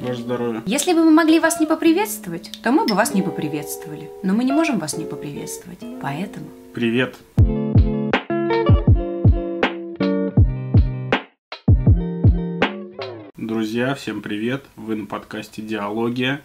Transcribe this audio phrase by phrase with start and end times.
[0.00, 0.62] Ваше здоровье.
[0.64, 4.10] Если бы мы могли вас не поприветствовать, то мы бы вас не поприветствовали.
[4.22, 5.80] Но мы не можем вас не поприветствовать.
[6.00, 6.46] Поэтому...
[6.72, 7.16] Привет.
[13.36, 14.64] Друзья, всем привет.
[14.76, 16.40] Вы на подкасте «Диалогия».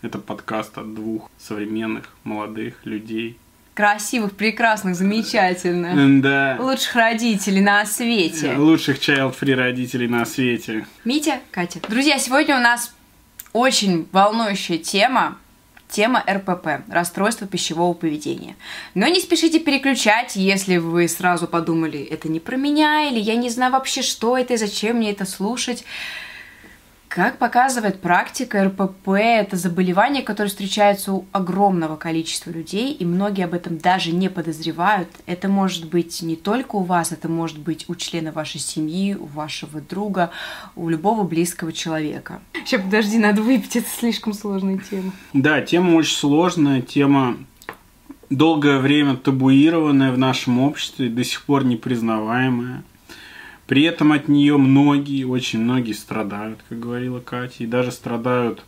[0.00, 3.36] Это подкаст от двух современных молодых людей.
[3.76, 6.22] Красивых, прекрасных, замечательных.
[6.22, 6.56] Да.
[6.58, 8.54] Лучших родителей на свете.
[8.56, 10.86] Лучших child-free родителей на свете.
[11.04, 11.80] Митя, Катя.
[11.86, 12.94] Друзья, сегодня у нас
[13.52, 15.36] очень волнующая тема.
[15.90, 18.56] Тема РПП– расстройство пищевого поведения.
[18.94, 23.50] Но не спешите переключать, если вы сразу подумали, это не про меня, или я не
[23.50, 25.84] знаю вообще, что это и зачем мне это слушать.
[27.16, 33.54] Как показывает практика, РПП– это заболевание, которое встречается у огромного количества людей, и многие об
[33.54, 35.08] этом даже не подозревают.
[35.24, 39.24] Это может быть не только у вас, это может быть у члена вашей семьи, у
[39.24, 40.30] вашего друга,
[40.74, 42.42] у любого близкого человека.
[42.52, 45.10] Сейчас, подожди, надо выпить, это слишком сложная тема.
[45.32, 47.38] Да, тема очень сложная, тема
[48.28, 52.82] долгое время табуированная в нашем обществе, до сих пор не признаваемая.
[53.66, 58.64] При этом от нее многие, очень многие страдают, как говорила Катя, и даже страдают,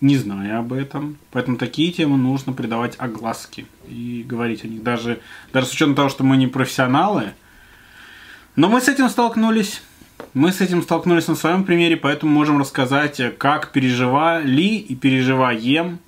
[0.00, 1.18] не зная об этом.
[1.32, 4.82] Поэтому такие темы нужно придавать огласки и говорить о них.
[4.82, 5.20] Даже,
[5.52, 7.32] даже с учетом того, что мы не профессионалы,
[8.56, 9.82] но мы с этим столкнулись.
[10.32, 15.98] Мы с этим столкнулись на своем примере, поэтому можем рассказать, как переживали и переживаем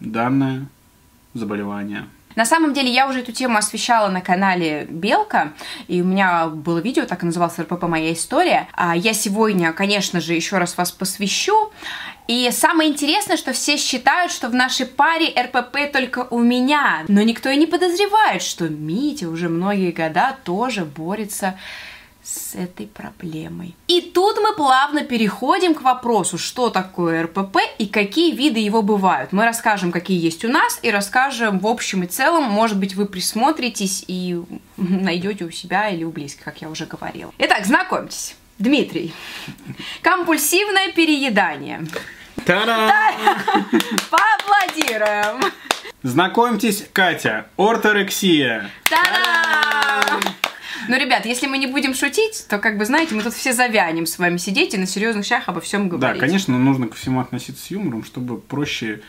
[0.00, 0.66] данное
[1.34, 2.06] заболевание.
[2.36, 5.52] На самом деле я уже эту тему освещала на канале Белка,
[5.88, 8.68] и у меня было видео, так и называлось РПП «Моя история».
[8.72, 11.72] А я сегодня, конечно же, еще раз вас посвящу.
[12.28, 17.20] И самое интересное, что все считают, что в нашей паре РПП только у меня, но
[17.22, 21.58] никто и не подозревает, что Митя уже многие года тоже борется
[22.22, 23.74] с этой проблемой.
[23.88, 29.32] И тут мы плавно переходим к вопросу, что такое РПП и какие виды его бывают.
[29.32, 32.44] Мы расскажем, какие есть у нас, и расскажем в общем и целом.
[32.44, 34.40] Может быть, вы присмотритесь и
[34.76, 37.32] найдете у себя или у близких, как я уже говорила.
[37.38, 38.36] Итак, знакомьтесь.
[38.58, 39.12] Дмитрий.
[40.02, 41.84] Компульсивное переедание.
[42.44, 43.12] Та-да!
[44.10, 45.52] Поаплодируем.
[46.02, 48.70] Знакомьтесь, Катя, орторексия.
[48.88, 50.20] Та-дам!
[50.88, 54.06] Ну, ребят, если мы не будем шутить, то, как бы, знаете, мы тут все завянем
[54.06, 56.20] с вами сидеть и на серьезных щах обо всем говорить.
[56.20, 59.00] Да, конечно, нужно ко всему относиться с юмором, чтобы проще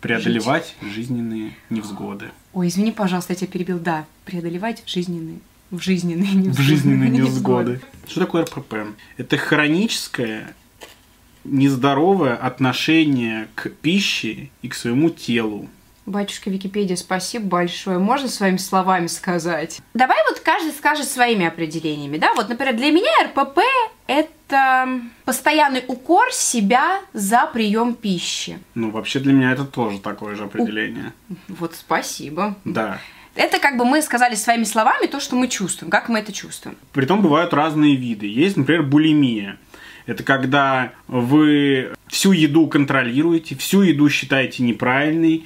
[0.00, 0.94] преодолевать Жить.
[0.94, 2.30] жизненные невзгоды.
[2.52, 3.78] Ой, извини, пожалуйста, я тебя перебил.
[3.78, 5.38] Да, преодолевать жизненные
[5.70, 6.56] в жизненные невзгоды.
[6.56, 7.80] В жизненные невзгоды.
[8.06, 8.74] Что такое РПП?
[9.16, 10.54] Это хроническое
[11.44, 15.68] нездоровое отношение к пище и к своему телу.
[16.08, 17.98] Батюшка Википедия, спасибо большое.
[17.98, 19.80] Можно своими словами сказать?
[19.92, 22.32] Давай вот каждый скажет своими определениями, да?
[22.34, 23.58] Вот, например, для меня РПП–
[24.06, 24.88] это
[25.26, 28.58] постоянный укор себя за прием пищи.
[28.74, 31.12] Ну, вообще для меня это тоже такое же определение.
[31.48, 32.56] Вот спасибо.
[32.64, 33.00] Да.
[33.34, 36.76] Это как бы мы сказали своими словами то, что мы чувствуем, как мы это чувствуем.
[36.92, 38.26] Притом бывают разные виды.
[38.26, 39.58] Есть, например, булимия.
[40.06, 45.44] Это когда вы всю еду контролируете, всю еду считаете неправильной,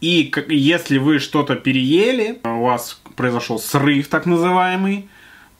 [0.00, 5.08] и если вы что-то переели, у вас произошел срыв так называемый,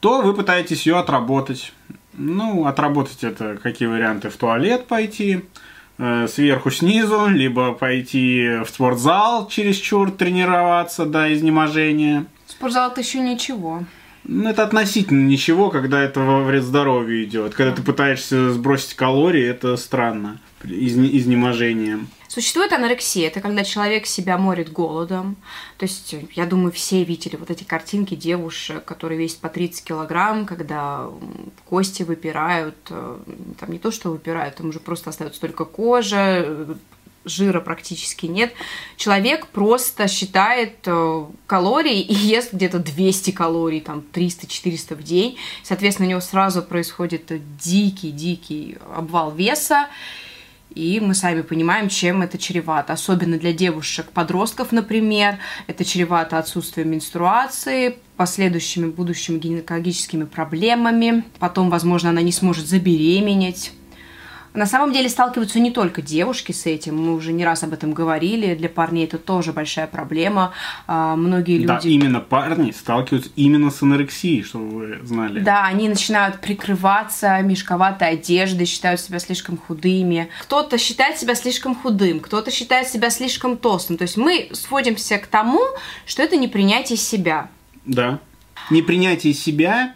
[0.01, 1.73] то вы пытаетесь ее отработать.
[2.15, 4.31] Ну, отработать это какие варианты?
[4.31, 5.45] В туалет пойти,
[5.99, 12.25] э, сверху снизу, либо пойти в спортзал чересчур тренироваться до изнеможения.
[12.47, 13.85] Спортзал это еще ничего.
[14.25, 17.55] Ну, это относительно ничего, когда это во вред здоровью идет.
[17.55, 20.39] Когда ты пытаешься сбросить калории, это странно.
[20.65, 22.09] Изнеможением.
[22.31, 25.35] Существует анорексия, это когда человек себя морит голодом.
[25.79, 30.47] То есть, я думаю, все видели вот эти картинки девушек, которые весят по 30 килограмм,
[30.47, 31.09] когда
[31.69, 33.19] кости выпирают, э,
[33.59, 36.69] там не то, что выпирают, там уже просто остается только кожа,
[37.25, 38.53] жира практически нет.
[38.97, 45.37] Человек просто считает э, калории и ест где-то 200 калорий, там 300-400 в день.
[45.65, 47.25] Соответственно, у него сразу происходит
[47.59, 49.89] дикий-дикий обвал веса.
[50.75, 52.93] И мы сами понимаем, чем это чревато.
[52.93, 55.39] Особенно для девушек-подростков, например.
[55.67, 61.25] Это чревато отсутствием менструации, последующими будущими гинекологическими проблемами.
[61.39, 63.73] Потом, возможно, она не сможет забеременеть.
[64.53, 67.93] На самом деле сталкиваются не только девушки с этим, мы уже не раз об этом
[67.93, 70.53] говорили, для парней это тоже большая проблема.
[70.89, 71.67] А, многие люди...
[71.67, 75.41] Да, именно парни сталкиваются именно с анорексией, чтобы вы знали.
[75.41, 80.29] Да, они начинают прикрываться мешковатой одеждой, считают себя слишком худыми.
[80.43, 83.99] Кто-то считает себя слишком худым, кто-то считает себя слишком толстым.
[83.99, 85.61] То есть мы сводимся к тому,
[86.07, 87.51] что это непринятие себя.
[87.87, 88.19] Да.
[88.69, 89.95] Непринятие себя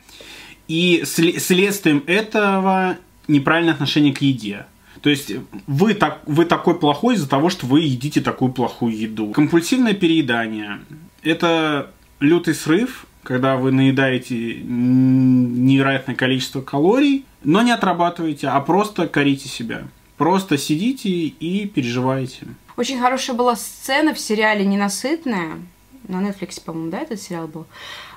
[0.68, 2.98] и следствием этого
[3.28, 4.66] неправильное отношение к еде.
[5.00, 5.32] То есть
[5.66, 9.32] вы, так, вы такой плохой из-за того, что вы едите такую плохую еду.
[9.32, 10.80] Компульсивное переедание–
[11.22, 11.90] это
[12.20, 19.84] лютый срыв, когда вы наедаете невероятное количество калорий, но не отрабатываете, а просто корите себя.
[20.16, 22.46] Просто сидите и переживаете.
[22.76, 25.58] Очень хорошая была сцена в сериале «Ненасытная».
[26.06, 27.66] На Netflix, по-моему, да, этот сериал был?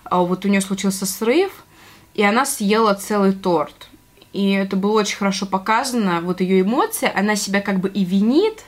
[0.03, 1.51] А вот у нее случился срыв,
[2.13, 3.87] и она съела целый торт.
[4.37, 8.61] И это было очень хорошо показано, вот ее эмоции, она себя как бы и винит,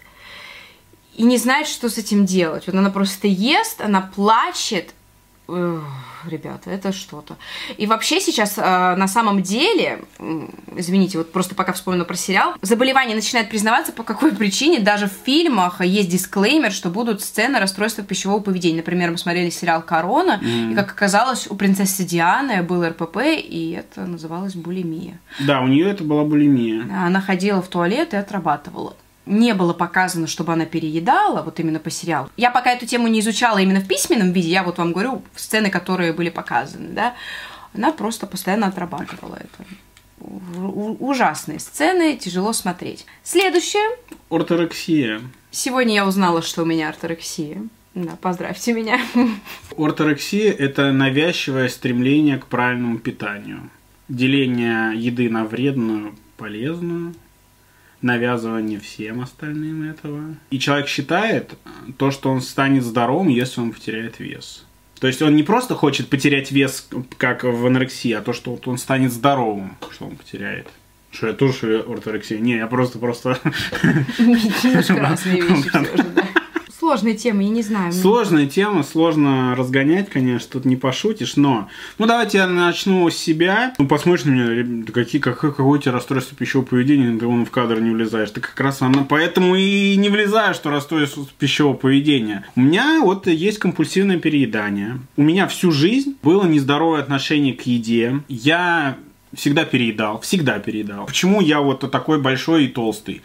[1.13, 2.65] и не знает, что с этим делать.
[2.65, 4.95] Вот она просто ест, она плачет,
[6.27, 7.37] ребята, это что-то.
[7.77, 9.99] И вообще сейчас э, на самом деле,
[10.75, 14.79] извините, вот просто пока вспомнила про сериал, заболевание начинает признаваться по какой причине.
[14.79, 18.77] Даже в фильмах есть дисклеймер, что будут сцены расстройства пищевого поведения.
[18.77, 20.71] Например, мы смотрели сериал «Корона», mm.
[20.71, 25.19] и, как оказалось, у принцессы Дианы был РПП, и это называлось булимия.
[25.39, 26.83] Да, у нее это была булимия.
[27.05, 28.95] Она ходила в туалет и отрабатывала
[29.29, 32.29] не было показано, чтобы она переедала, вот именно по сериалу.
[32.35, 35.69] Я пока эту тему не изучала именно в письменном виде, я вот вам говорю, сцены,
[35.69, 37.15] которые были показаны, да,
[37.73, 39.65] она просто постоянно отрабатывала это.
[40.19, 43.05] Ужасные сцены, тяжело смотреть.
[43.23, 43.97] Следующее.
[44.29, 45.21] Орторексия.
[45.51, 47.61] Сегодня я узнала, что у меня орторексия.
[47.95, 48.99] Да, поздравьте меня.
[49.77, 53.69] Орторексия– это навязчивое стремление к правильному питанию.
[54.09, 57.13] Деление еды на вредную, полезную–
[58.01, 60.35] навязывание всем остальным этого.
[60.51, 61.53] И человек считает
[61.97, 64.65] то, что он станет здоровым, если он потеряет вес.
[64.99, 66.87] То есть он не просто хочет потерять вес,
[67.17, 70.67] как в анорексии, а то, что вот он станет здоровым, что он потеряет.
[71.11, 72.37] Что я тоже орторексия?
[72.37, 73.39] Не, я просто просто...
[74.19, 76.28] Немножко разные вещи все же, да
[76.89, 77.93] сложная тема, я не знаю.
[77.93, 81.69] Сложная тема, сложно разгонять, конечно, тут не пошутишь, но...
[81.99, 83.75] Ну, давайте я начну с себя.
[83.77, 87.51] Ну, посмотришь на меня, какие, как, какое у тебя расстройство пищевого поведения, ты вон в
[87.51, 88.31] кадр не влезаешь.
[88.31, 89.05] Ты как раз она...
[89.07, 92.43] Поэтому и не влезаешь, что расстройство пищевого поведения.
[92.55, 94.99] У меня вот есть компульсивное переедание.
[95.15, 98.21] У меня всю жизнь было нездоровое отношение к еде.
[98.27, 98.97] Я
[99.33, 101.05] всегда переедал, всегда переедал.
[101.05, 103.21] Почему я вот такой большой и толстый?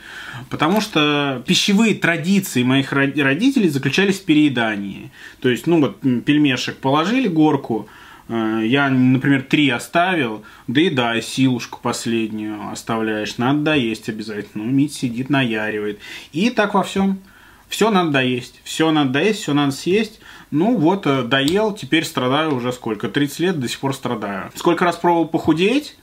[0.51, 5.11] Потому что пищевые традиции моих родителей заключались в переедании.
[5.41, 7.89] То есть, ну вот пельмешек положили горку,
[8.29, 14.65] э, я, например, три оставил, да и да, силушку последнюю оставляешь, надо доесть обязательно.
[14.65, 16.01] Ну, Мить сидит, наяривает.
[16.33, 17.21] И так во всем.
[17.69, 20.21] Все надо доесть, все надо доесть, все надо съесть.
[20.55, 23.09] Ну вот, э, доел, теперь страдаю уже сколько?
[23.09, 24.53] 30 лет до сих пор страдаю.
[24.55, 25.97] Сколько раз пробовал похудеть,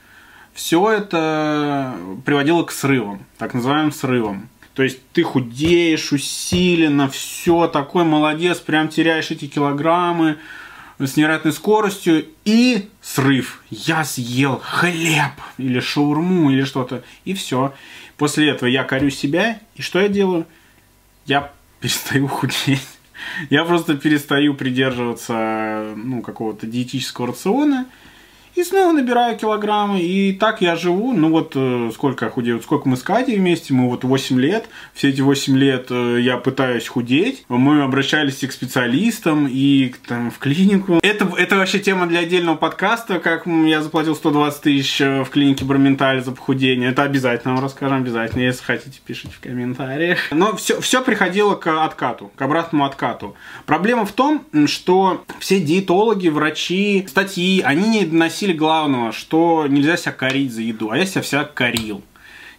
[0.53, 1.95] все это
[2.25, 4.49] приводило к срывам, так называемым срывам.
[4.73, 10.35] То есть ты худеешь усиленно, все такой молодец, прям теряешь эти килограммы
[10.99, 13.63] с невероятной скоростью и срыв.
[13.69, 17.73] Я съел хлеб или шаурму или что-то и все.
[18.17, 20.45] После этого я корю себя и что я делаю?
[21.25, 22.81] Я перестаю худеть.
[23.49, 27.85] Я просто перестаю придерживаться ну, какого-то диетического рациона
[28.55, 30.01] и снова набираю килограммы.
[30.01, 31.13] И так я живу.
[31.13, 32.61] Ну вот э, сколько худею.
[32.61, 33.73] Сколько мы с Катей вместе.
[33.73, 34.65] Мы вот 8 лет.
[34.93, 37.43] Все эти 8 лет э, я пытаюсь худеть.
[37.47, 40.99] Мы обращались и к специалистам, и там, в клинику.
[41.01, 43.19] Это, это вообще тема для отдельного подкаста.
[43.19, 46.91] Как я заплатил 120 тысяч э, в клинике Броменталь за похудение.
[46.91, 47.97] Это обязательно вам расскажем.
[47.97, 48.43] Обязательно.
[48.43, 50.19] Если хотите, пишите в комментариях.
[50.31, 52.31] Но все, все приходило к откату.
[52.35, 53.35] К обратному откату.
[53.65, 59.97] Проблема в том, что все диетологи, врачи, статьи, они не доносили доносили главного, что нельзя
[59.97, 62.01] себя корить за еду, а я себя всегда корил.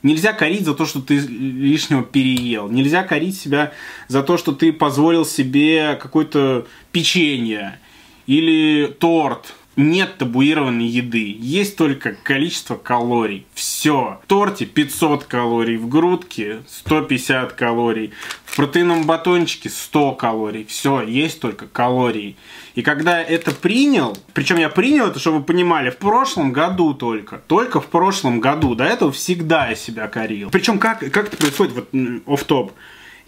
[0.03, 2.69] Нельзя корить за то, что ты лишнего переел.
[2.69, 3.73] Нельзя корить себя
[4.09, 7.79] за то, что ты позволил себе какое-то печенье
[8.27, 13.47] или торт нет табуированной еды, есть только количество калорий.
[13.55, 14.21] Все.
[14.23, 18.13] В торте 500 калорий, в грудке 150 калорий,
[18.45, 20.65] в протеиновом батончике 100 калорий.
[20.65, 22.37] Все, есть только калории.
[22.75, 27.39] И когда это принял, причем я принял это, чтобы вы понимали, в прошлом году только,
[27.47, 30.51] только в прошлом году, до этого всегда я себя корил.
[30.51, 31.89] Причем как, как это происходит, вот
[32.27, 32.73] оф топ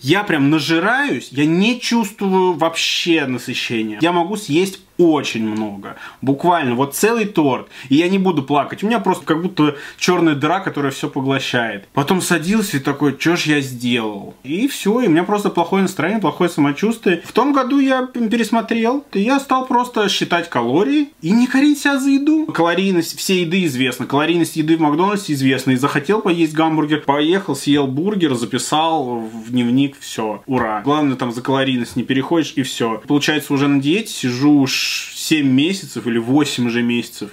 [0.04, 3.98] я прям нажираюсь, я не чувствую вообще насыщения.
[4.02, 5.96] Я могу съесть очень много.
[6.22, 7.68] Буквально, вот целый торт.
[7.88, 8.82] И я не буду плакать.
[8.82, 11.88] У меня просто как будто черная дыра, которая все поглощает.
[11.92, 14.34] Потом садился и такой, что ж я сделал?
[14.44, 17.22] И все, и у меня просто плохое настроение, плохое самочувствие.
[17.24, 21.98] В том году я пересмотрел, и я стал просто считать калории и не корить себя
[21.98, 22.46] за еду.
[22.46, 24.06] Калорийность всей еды известна.
[24.06, 25.72] Калорийность еды в Макдональдсе известна.
[25.72, 30.82] И захотел поесть гамбургер, поехал, съел бургер, записал в дневник, все, ура.
[30.82, 33.02] Главное там за калорийность не переходишь и все.
[33.06, 37.30] Получается уже на диете сижу уж 7 месяцев или 8 уже месяцев.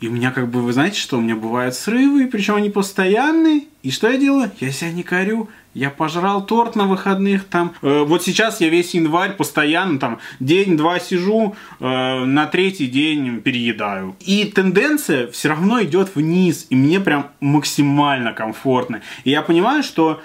[0.00, 3.64] И у меня как бы, вы знаете, что у меня бывают срывы, причем они постоянные.
[3.82, 4.50] И что я делаю?
[4.58, 5.50] Я себя не корю.
[5.74, 7.74] Я пожрал торт на выходных там.
[7.82, 14.16] Э, вот сейчас я весь январь постоянно там день-два сижу, э, на третий день переедаю.
[14.20, 19.02] И тенденция все равно идет вниз, и мне прям максимально комфортно.
[19.24, 20.20] И я понимаю, что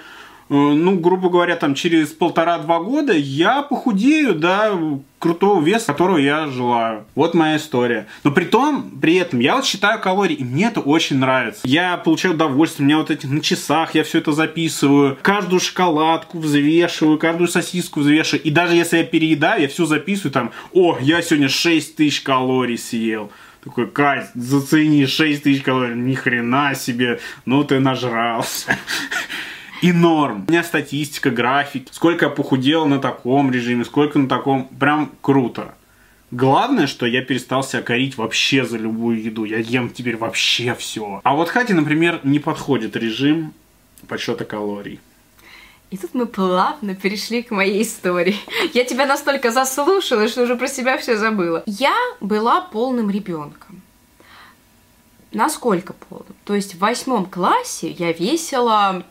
[0.48, 7.04] ну, грубо говоря, там через полтора-два года я похудею до крутого веса, которого я желаю.
[7.14, 8.06] Вот моя история.
[8.22, 11.62] Но при том, при этом, я вот считаю калории, и мне это очень нравится.
[11.64, 15.18] Я получаю удовольствие, у меня вот эти на часах, я все это записываю.
[15.22, 18.42] Каждую шоколадку взвешиваю, каждую сосиску взвешиваю.
[18.42, 22.78] И даже если я переедаю, я все записываю там, о, я сегодня 6 тысяч калорий
[22.78, 23.32] съел.
[23.64, 25.96] Такой, Кать, зацени 6 тысяч калорий.
[25.96, 28.78] Ни хрена себе, ну ты нажрался
[29.82, 30.44] и норм.
[30.48, 34.68] У меня статистика, график, сколько я похудел на таком режиме, сколько на таком.
[34.68, 35.74] Прям круто.
[36.30, 39.44] Главное, что я перестал себя корить вообще за любую еду.
[39.44, 41.20] Я ем теперь вообще все.
[41.22, 43.54] А вот Хате, например, не подходит режим
[44.08, 45.00] подсчета калорий.
[45.90, 48.36] И тут мы плавно перешли к моей истории.
[48.74, 51.62] Я тебя настолько заслушала, что уже про себя все забыла.
[51.66, 53.82] Я была полным ребенком.
[55.32, 56.34] Насколько полным?
[56.44, 59.04] То есть в восьмом классе я весила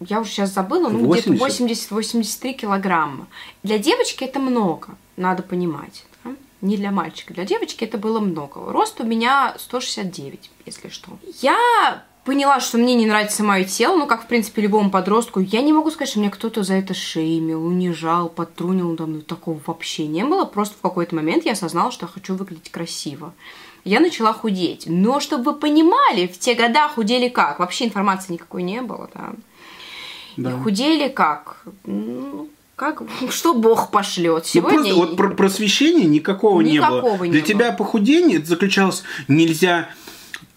[0.00, 3.26] я уже сейчас забыла, ну где-то 80-83 килограмма.
[3.62, 6.04] Для девочки это много, надо понимать.
[6.24, 6.32] Да?
[6.60, 8.72] Не для мальчика, для девочки это было много.
[8.72, 11.18] Рост у меня 169, если что.
[11.40, 15.40] Я поняла, что мне не нравится мое тело, ну, как, в принципе, любому подростку.
[15.40, 19.60] Я не могу сказать, что мне кто-то за это шеймил, унижал, подтрунил, там, ну, такого
[19.66, 20.44] вообще не было.
[20.44, 23.34] Просто в какой-то момент я осознала, что я хочу выглядеть красиво.
[23.84, 24.84] Я начала худеть.
[24.86, 27.58] Но, чтобы вы понимали, в те года худели как?
[27.58, 29.34] Вообще информации никакой не было, да.
[30.36, 30.50] Да.
[30.50, 31.64] И худели как?
[31.84, 34.44] Ну, как, что Бог пошлет.
[34.44, 34.78] Ну, Сегодня...
[34.78, 37.24] Ну, просто вот про просвещения никакого, никакого не было.
[37.24, 37.48] Не Для было.
[37.48, 39.88] тебя похудение заключалось нельзя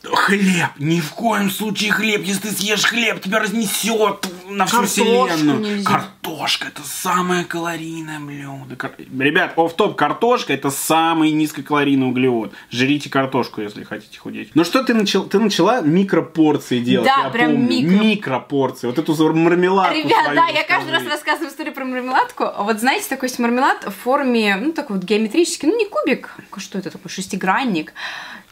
[0.04, 2.24] Хлеб, ни в коем случае хлеб.
[2.24, 5.60] Если ты съешь хлеб, тебя разнесет на всю Картошку вселенную.
[5.60, 5.90] Нельзя.
[5.90, 8.76] Картошка это самое калорийное блюдо.
[8.76, 8.92] Кар...
[8.98, 12.54] Ребят, оф топ картошка это самый низкокалорийный углевод.
[12.70, 14.52] Жрите картошку, если хотите худеть.
[14.54, 15.26] Ну что ты начала?
[15.26, 17.08] Ты начала микропорции делать.
[17.08, 17.68] Да, я прям помню.
[17.68, 18.04] микро.
[18.04, 18.88] Микропорции.
[18.88, 19.98] Вот эту мармеладку.
[19.98, 22.46] Ребят, да, я каждый раз рассказываю историю про мармеладку.
[22.60, 26.78] Вот знаете, такой есть мармелад в форме, ну такой вот геометрический, ну не кубик, что
[26.78, 27.94] это такой, шестигранник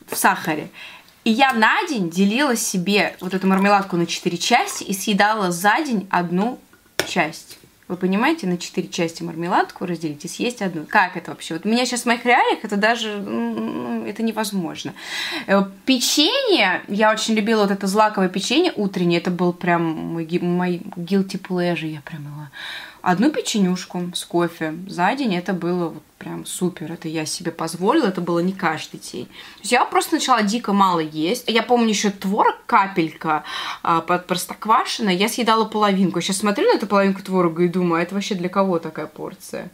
[0.10, 0.70] в сахаре.
[1.26, 5.82] И я на день делила себе вот эту мармеладку на четыре части и съедала за
[5.84, 6.60] день одну
[7.08, 7.58] часть.
[7.88, 10.86] Вы понимаете, на четыре части мармеладку разделить и съесть одну.
[10.88, 11.56] Как это вообще?
[11.56, 14.94] Вот у меня сейчас в моих реалиях это даже ну, это невозможно.
[15.48, 20.82] Э, печенье, я очень любила вот это злаковое печенье утреннее, это был прям мой, мой
[20.96, 22.48] guilty pleasure, я прям его
[23.06, 26.92] одну печенюшку с кофе за день, это было вот прям супер.
[26.92, 29.26] Это я себе позволила, это было не каждый день.
[29.26, 31.48] То есть я просто начала дико мало есть.
[31.48, 33.44] Я помню еще творог капелька
[33.84, 36.20] а, под простоквашино, я съедала половинку.
[36.20, 39.72] Сейчас смотрю на эту половинку творога и думаю, а это вообще для кого такая порция?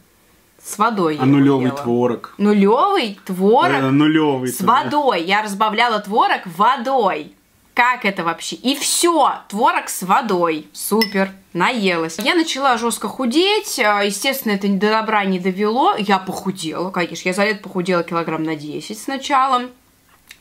[0.62, 1.16] С водой.
[1.18, 1.76] А нулевый ела.
[1.76, 2.34] творог.
[2.38, 3.76] Нулевый творог.
[3.76, 4.52] Э, нулевый.
[4.52, 5.24] С водой.
[5.24, 7.34] Я разбавляла творог водой.
[7.74, 8.56] Как это вообще?
[8.56, 10.68] И все, творог с водой.
[10.74, 12.18] Супер, наелась.
[12.18, 13.78] Я начала жестко худеть.
[13.78, 15.94] А, естественно, это до добра не довело.
[15.96, 17.28] Я похудела, конечно.
[17.30, 19.70] Я за лет похудела килограмм на 10 сначала.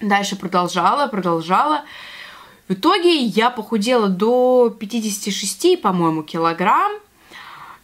[0.01, 1.83] Дальше продолжала, продолжала.
[2.67, 6.93] В итоге я похудела до 56, по-моему, килограмм.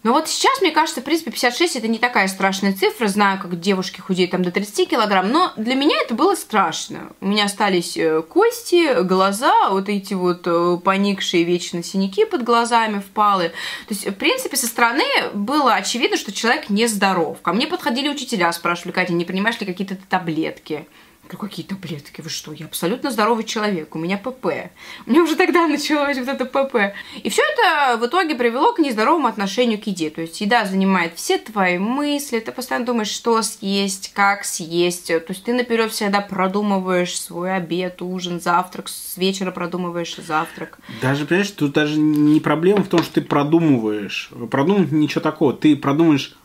[0.07, 3.09] Но вот сейчас, мне кажется, в принципе, 56 это не такая страшная цифра.
[3.09, 7.11] Знаю, как девушки худеют там до 30 килограмм, но для меня это было страшно.
[7.19, 12.99] У меня остались э, кости, глаза, вот эти вот э, поникшие вечно синяки под глазами
[12.99, 13.49] впалы.
[13.49, 17.41] То есть, в принципе, со стороны было очевидно, что человек нездоров.
[17.41, 20.87] Ко мне подходили учителя, спрашивали, Катя, не принимаешь ли какие-то таблетки?
[21.27, 24.71] Говорю, какие таблетки, вы что, я абсолютно здоровый человек, у меня ПП.
[25.05, 26.95] У меня уже тогда началось вот это ПП.
[27.23, 30.09] И все это в итоге привело к нездоровому отношению к еде.
[30.09, 35.07] То есть еда занимает все твои мысли, ты постоянно думаешь, что съесть, как съесть.
[35.07, 40.79] То есть ты наперед всегда продумываешь свой обед, ужин, завтрак, с вечера продумываешь завтрак.
[41.01, 44.31] Даже, понимаешь, тут даже не проблема в том, что ты продумываешь.
[44.49, 45.53] Продумать ничего такого.
[45.53, 46.35] Ты продумаешь,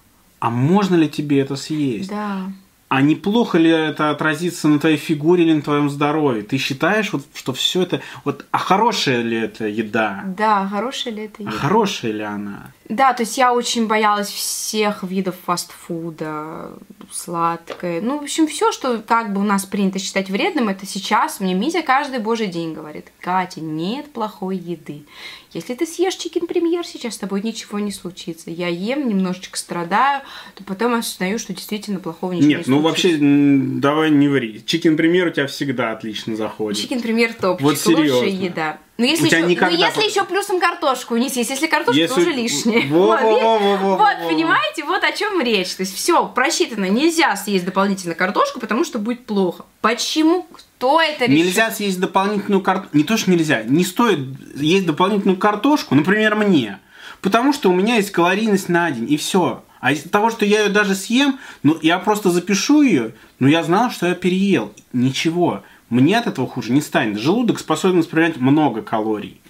[0.41, 2.11] а можно ли тебе это съесть?
[2.11, 2.53] Да.
[2.95, 6.43] А неплохо ли это отразится на твоей фигуре или на твоем здоровье?
[6.43, 8.03] Ты считаешь, вот, что все это...
[8.23, 10.23] Вот, а хорошая ли это еда?
[10.37, 11.53] Да, хорошая ли это еда?
[11.53, 12.73] А хорошая ли она?
[12.89, 16.73] Да, то есть я очень боялась всех видов фастфуда,
[17.11, 18.01] сладкое.
[18.01, 21.55] Ну, в общем, все, что как бы у нас принято считать вредным, это сейчас мне
[21.55, 25.05] Митя каждый божий день говорит, Катя, нет плохой еды.
[25.53, 28.51] Если ты съешь чикен премьер, сейчас с тобой ничего не случится.
[28.51, 30.23] Я ем, немножечко страдаю,
[30.55, 34.63] то потом осознаю, что действительно плохого ничего нет, не ну вообще, давай не ври.
[34.65, 36.81] Чикен-премьер у тебя всегда отлично заходит.
[36.81, 37.61] Чикен-премьер топ.
[37.61, 38.17] Вот серьезно.
[38.17, 38.79] Лучшая еда.
[39.03, 42.15] Ну если, еще, ну, если еще плюсом картошку не съесть, если картошка, если...
[42.15, 42.87] то уже лишнее.
[42.89, 45.75] Во, вот, во, во, во, во, вот понимаете, вот о чем речь.
[45.75, 46.85] То есть все просчитано.
[46.85, 49.65] Нельзя съесть дополнительно картошку, потому что будет плохо.
[49.81, 50.45] Почему?
[50.45, 51.37] Кто это решил?
[51.37, 52.97] Нельзя съесть дополнительную картошку.
[52.97, 53.65] Не то, что нельзя.
[53.65, 54.21] Не стоит
[54.55, 56.79] есть дополнительную картошку, например, мне.
[57.23, 59.65] Потому что у меня есть калорийность на день, и все.
[59.81, 63.65] А из-за того, что я ее даже съем, ну, я просто запишу ее, но я
[63.65, 64.73] знал, что я переел.
[64.93, 65.65] Ничего.
[65.93, 67.19] Мне от этого хуже не станет.
[67.19, 69.42] Желудок способен воспринять много калорий.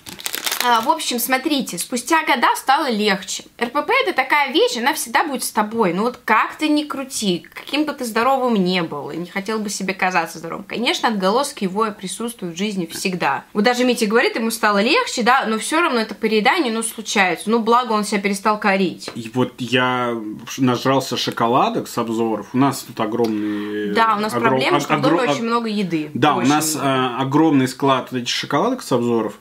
[0.64, 3.45] А, в общем, смотрите, спустя года стало легче.
[3.61, 5.92] РПП это такая вещь, она всегда будет с тобой.
[5.92, 9.59] Ну вот как ты не крути, каким бы ты здоровым не был, и не хотел
[9.59, 10.64] бы себе казаться здоровым.
[10.64, 13.45] Конечно, отголоски его присутствуют в жизни всегда.
[13.52, 17.50] Вот даже Митя говорит, ему стало легче, да, но все равно это переедание, ну, случается.
[17.50, 19.11] Ну, благо он себя перестал корить.
[19.16, 20.16] И вот я
[20.59, 22.47] нажрался шоколадок с обзоров.
[22.52, 23.92] У нас тут огромный...
[23.95, 24.50] Да, у нас огром...
[24.50, 26.11] проблема, что в доме очень много еды.
[26.14, 26.78] Да, у нас э,
[27.19, 29.35] огромный склад этих шоколадок с обзоров.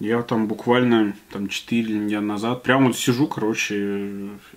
[0.00, 3.74] Я там буквально там 4 дня назад прямо вот сижу, короче,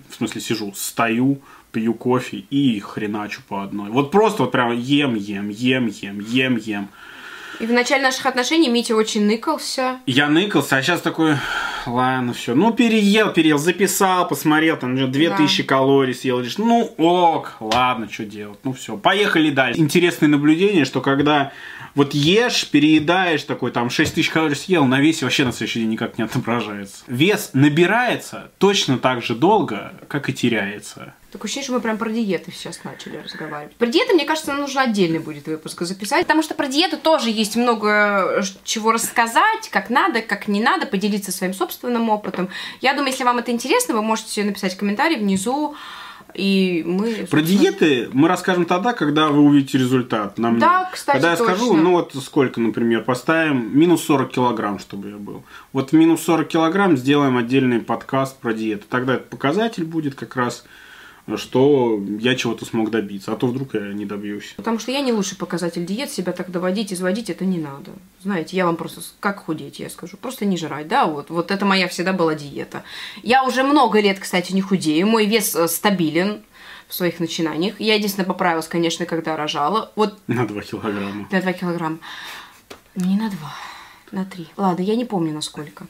[0.08, 3.90] в смысле сижу, стою, пью кофе и хреначу по одной.
[3.90, 6.88] Вот просто вот прям ем, ем, ем, ем, ем, ем.
[7.58, 9.98] И в начале наших отношений Митя очень ныкался.
[10.06, 11.36] Я ныкался, а сейчас такой,
[11.86, 12.54] ладно, все.
[12.54, 15.68] Ну, переел, переел, записал, посмотрел, там уже 2000 да.
[15.68, 16.40] калорий съел.
[16.40, 18.58] Лишь, ну, ок, ладно, что делать.
[18.64, 19.80] Ну, все, поехали дальше.
[19.80, 21.52] Интересное наблюдение, что когда
[21.94, 25.90] вот ешь, переедаешь такой, там 6 тысяч калорий съел, на весе вообще на следующий день
[25.90, 27.04] никак не отображается.
[27.06, 31.14] Вес набирается точно так же долго, как и теряется.
[31.32, 33.74] Так ощущение, что мы прям про диеты сейчас начали разговаривать.
[33.76, 37.56] Про диеты, мне кажется, нужно отдельный будет выпуск записать, потому что про диету тоже есть
[37.56, 42.50] много э, чего рассказать, как надо, как не надо, поделиться своим собственным опытом.
[42.82, 45.74] Я думаю, если вам это интересно, вы можете написать комментарий внизу,
[46.34, 47.26] и мы...
[47.30, 50.38] Про диеты мы расскажем тогда, когда вы увидите результат.
[50.38, 51.54] Нам да, кстати, Когда я точно.
[51.54, 55.44] скажу, ну вот сколько, например, поставим минус 40 килограмм, чтобы я был.
[55.72, 58.84] Вот минус 40 килограмм сделаем отдельный подкаст про диету.
[58.88, 60.64] Тогда этот показатель будет как раз
[61.36, 64.54] что я чего-то смог добиться, а то вдруг я не добьюсь.
[64.56, 67.92] Потому что я не лучший показатель диет, себя так доводить, изводить, это не надо.
[68.22, 71.64] Знаете, я вам просто, как худеть, я скажу, просто не жрать, да, вот, вот это
[71.64, 72.84] моя всегда была диета.
[73.22, 76.42] Я уже много лет, кстати, не худею, мой вес э, стабилен,
[76.92, 77.80] в своих начинаниях.
[77.80, 79.90] Я единственное поправилась, конечно, когда рожала.
[79.96, 80.18] Вот...
[80.26, 81.26] На 2 килограмма.
[81.30, 81.98] На 2 килограмма.
[82.94, 83.54] Не на 2,
[84.10, 84.48] на 3.
[84.58, 85.86] Ладно, я не помню, насколько.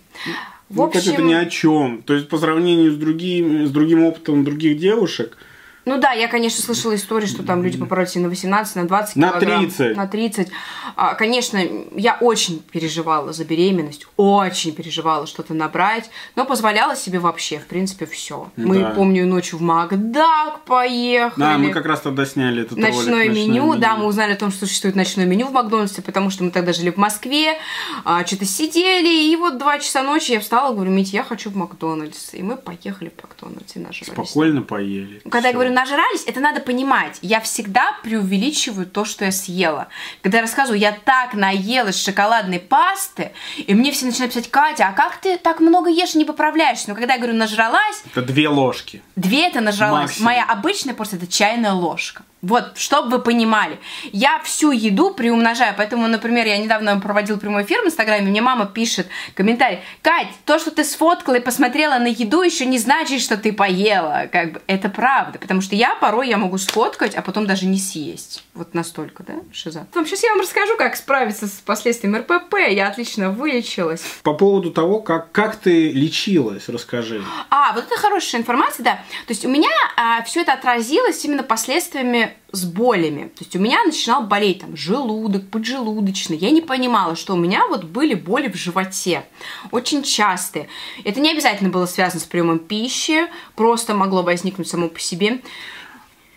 [0.73, 1.13] В ну, общем...
[1.13, 2.03] это ни о чем.
[2.03, 5.37] То есть по сравнению с другим, с другим опытом других девушек,
[5.85, 9.62] ну да, я, конечно, слышала истории, что там люди попоролись на 18, на 20 килограмм.
[9.62, 9.97] На 30.
[9.97, 10.49] На 30.
[10.97, 11.61] А, конечно,
[11.97, 18.07] я очень переживала за беременность, очень переживала что-то набрать, но позволяла себе вообще, в принципе,
[18.07, 18.51] все.
[18.57, 18.66] Да.
[18.66, 21.40] Мы, помню, ночью в Макдак поехали.
[21.40, 23.53] Да, мы как раз тогда сняли этот ночное ролик, меню.
[23.53, 23.75] Меню.
[23.81, 26.73] Да, мы узнали о том, что существует ночное меню в Макдональдсе, потому что мы тогда
[26.73, 27.59] жили в Москве,
[28.05, 31.57] а, что-то сидели, и вот два часа ночи я встала, говорю, Мить, я хочу в
[31.57, 32.35] Макдональдс.
[32.35, 34.12] И мы поехали в Макдональдс и нажрались.
[34.12, 35.21] Спокойно поели.
[35.25, 35.49] Когда Всё.
[35.49, 37.19] я говорю, нажрались, это надо понимать.
[37.23, 39.89] Я всегда преувеличиваю то, что я съела.
[40.23, 44.93] Когда я рассказываю, я так наелась шоколадной пасты, и мне все начинают писать, Катя, а
[44.93, 46.89] как ты так много ешь и не поправляешься?
[46.89, 48.03] Но когда я говорю, нажралась...
[48.11, 49.03] Это две ложки.
[49.17, 50.03] Две это нажралась.
[50.03, 50.27] Максимум.
[50.27, 52.25] Моя обычная порция это чайная ложка.
[52.42, 53.78] Вот, чтобы вы понимали,
[54.11, 58.66] я всю еду приумножаю, поэтому, например, я недавно проводил прямой эфир в Инстаграме, мне мама
[58.66, 63.37] пишет комментарий, Кать, то, что ты сфоткала и посмотрела на еду, еще не значит, что
[63.37, 67.46] ты поела, как бы, это правда, потому что я порой я могу сфоткать, а потом
[67.46, 69.87] даже не съесть, вот настолько, да, шиза.
[69.92, 74.02] Потом сейчас я вам расскажу, как справиться с последствиями РПП, я отлично вылечилась.
[74.24, 77.22] По поводу того, как, как ты лечилась, расскажи.
[77.50, 81.44] А, вот это хорошая информация, да, то есть у меня а, все это отразилось именно
[81.44, 83.29] последствиями с болями.
[83.29, 86.37] То есть у меня начинал болеть там желудок, поджелудочный.
[86.37, 89.25] Я не понимала, что у меня вот были боли в животе.
[89.71, 90.68] Очень частые.
[91.05, 95.40] Это не обязательно было связано с приемом пищи, просто могло возникнуть само по себе.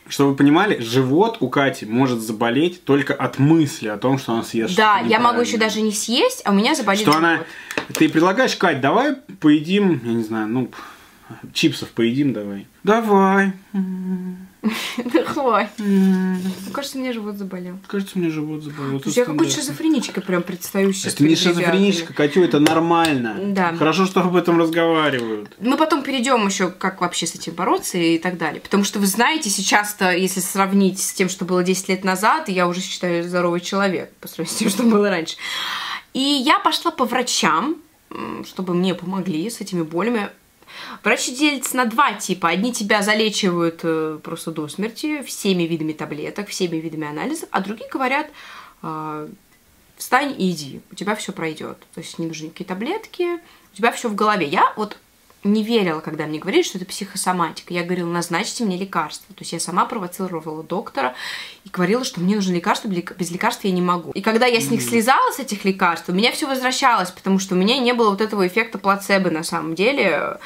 [0.07, 4.43] Чтобы вы понимали, живот у Кати может заболеть только от мысли о том, что она
[4.43, 4.75] съест.
[4.75, 7.25] Да, я могу еще даже не съесть, а у меня заболит что живот.
[7.25, 7.43] Она...
[7.93, 10.69] Ты предлагаешь, Кать, давай поедим, я не знаю, ну,
[11.53, 12.67] чипсов поедим давай.
[12.83, 13.53] Давай.
[14.97, 15.71] Да хватит.
[16.73, 17.77] Кажется, мне живот заболел.
[17.87, 19.01] Кажется, мне живот заболел.
[19.05, 21.13] Я какой-то шизофреничка прям предстаю сейчас.
[21.13, 23.37] Это не шизофреничка, Катю, это нормально.
[23.41, 23.75] Да.
[23.75, 25.51] Хорошо, что об этом разговаривают.
[25.59, 28.61] Мы потом перейдем еще, как вообще с этим бороться и так далее.
[28.61, 32.67] Потому что вы знаете, сейчас-то, если сравнить с тем, что было 10 лет назад, я
[32.67, 35.35] уже считаю здоровый человек по сравнению с тем, что было раньше.
[36.13, 37.75] И я пошла по врачам,
[38.45, 40.29] чтобы мне помогли с этими болями.
[41.03, 42.49] Врачи делятся на два типа.
[42.49, 47.89] Одни тебя залечивают э, просто до смерти всеми видами таблеток, всеми видами анализов, а другие
[47.89, 48.27] говорят,
[48.81, 49.27] э,
[49.97, 51.79] встань и иди, у тебя все пройдет.
[51.93, 53.35] То есть не нужны никакие таблетки,
[53.73, 54.47] у тебя все в голове.
[54.47, 54.97] Я вот
[55.45, 57.73] не верила, когда мне говорили, что это психосоматика.
[57.73, 59.33] Я говорила, назначьте мне лекарства.
[59.35, 61.15] То есть я сама провоцировала доктора
[61.63, 64.11] и говорила, что мне нужны лекарства, без лекарств я не могу.
[64.11, 67.55] И когда я с них слезала, с этих лекарств, у меня все возвращалось, потому что
[67.55, 70.39] у меня не было вот этого эффекта плацебо на самом деле.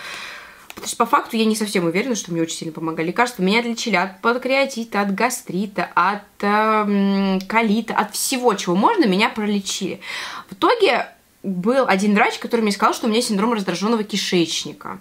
[0.67, 3.41] Потому что по факту я не совсем уверена, что мне очень сильно помогали лекарства.
[3.41, 9.99] Меня отличили от панкреатита, от гастрита, от э, колита, от всего, чего можно, меня пролечили.
[10.49, 11.07] В итоге
[11.43, 14.99] был один врач, который мне сказал, что у меня синдром раздраженного кишечника.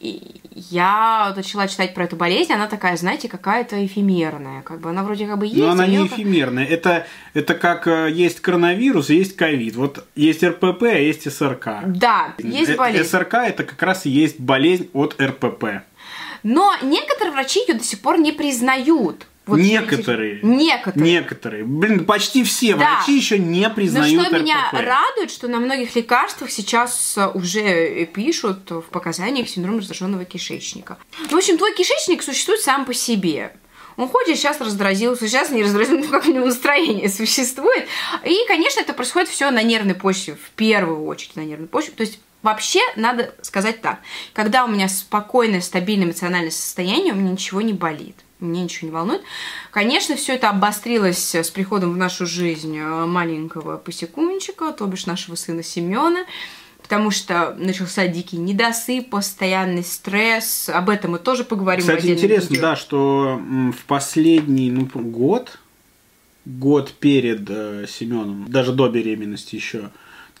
[0.00, 4.62] И я начала читать про эту болезнь, она такая, знаете, какая-то эфемерная.
[4.62, 5.58] Как бы она вроде как бы есть.
[5.58, 6.64] Но она не эфемерная.
[6.64, 9.76] Это, это как э, есть коронавирус, есть ковид.
[9.76, 11.82] Вот есть РПП, а есть СРК.
[11.86, 13.10] Да, есть э, болезнь.
[13.10, 15.82] СРК это как раз и есть болезнь от РПП.
[16.42, 19.26] Но некоторые врачи ее до сих пор не признают.
[19.50, 20.40] Вот некоторые.
[20.42, 21.12] Некоторые.
[21.12, 21.64] Некоторые.
[21.64, 22.96] Блин, почти все да.
[22.96, 24.42] врачи еще не признают Но что РПП.
[24.42, 30.98] меня радует, что на многих лекарствах сейчас э, уже пишут в показаниях синдром раздраженного кишечника.
[31.30, 33.52] Ну, в общем, твой кишечник существует сам по себе.
[33.96, 37.86] Он ходит, сейчас раздразился, сейчас не раздразился, как у него настроение существует.
[38.24, 41.92] И, конечно, это происходит все на нервной почве, в первую очередь на нервной почве.
[41.96, 44.00] То есть Вообще, надо сказать так,
[44.32, 48.94] когда у меня спокойное, стабильное эмоциональное состояние, у меня ничего не болит мне ничего не
[48.94, 49.22] волнует.
[49.70, 55.34] Конечно, все это обострилось с приходом в нашу жизнь э, маленького посекунчика, то бишь нашего
[55.34, 56.24] сына Семена,
[56.82, 60.68] потому что начался дикий недосып, постоянный стресс.
[60.68, 61.82] Об этом мы тоже поговорим.
[61.82, 62.62] Кстати, интересно, видео.
[62.62, 65.58] да, что в последний ну, год,
[66.44, 69.90] год перед э, Семеном, даже до беременности еще,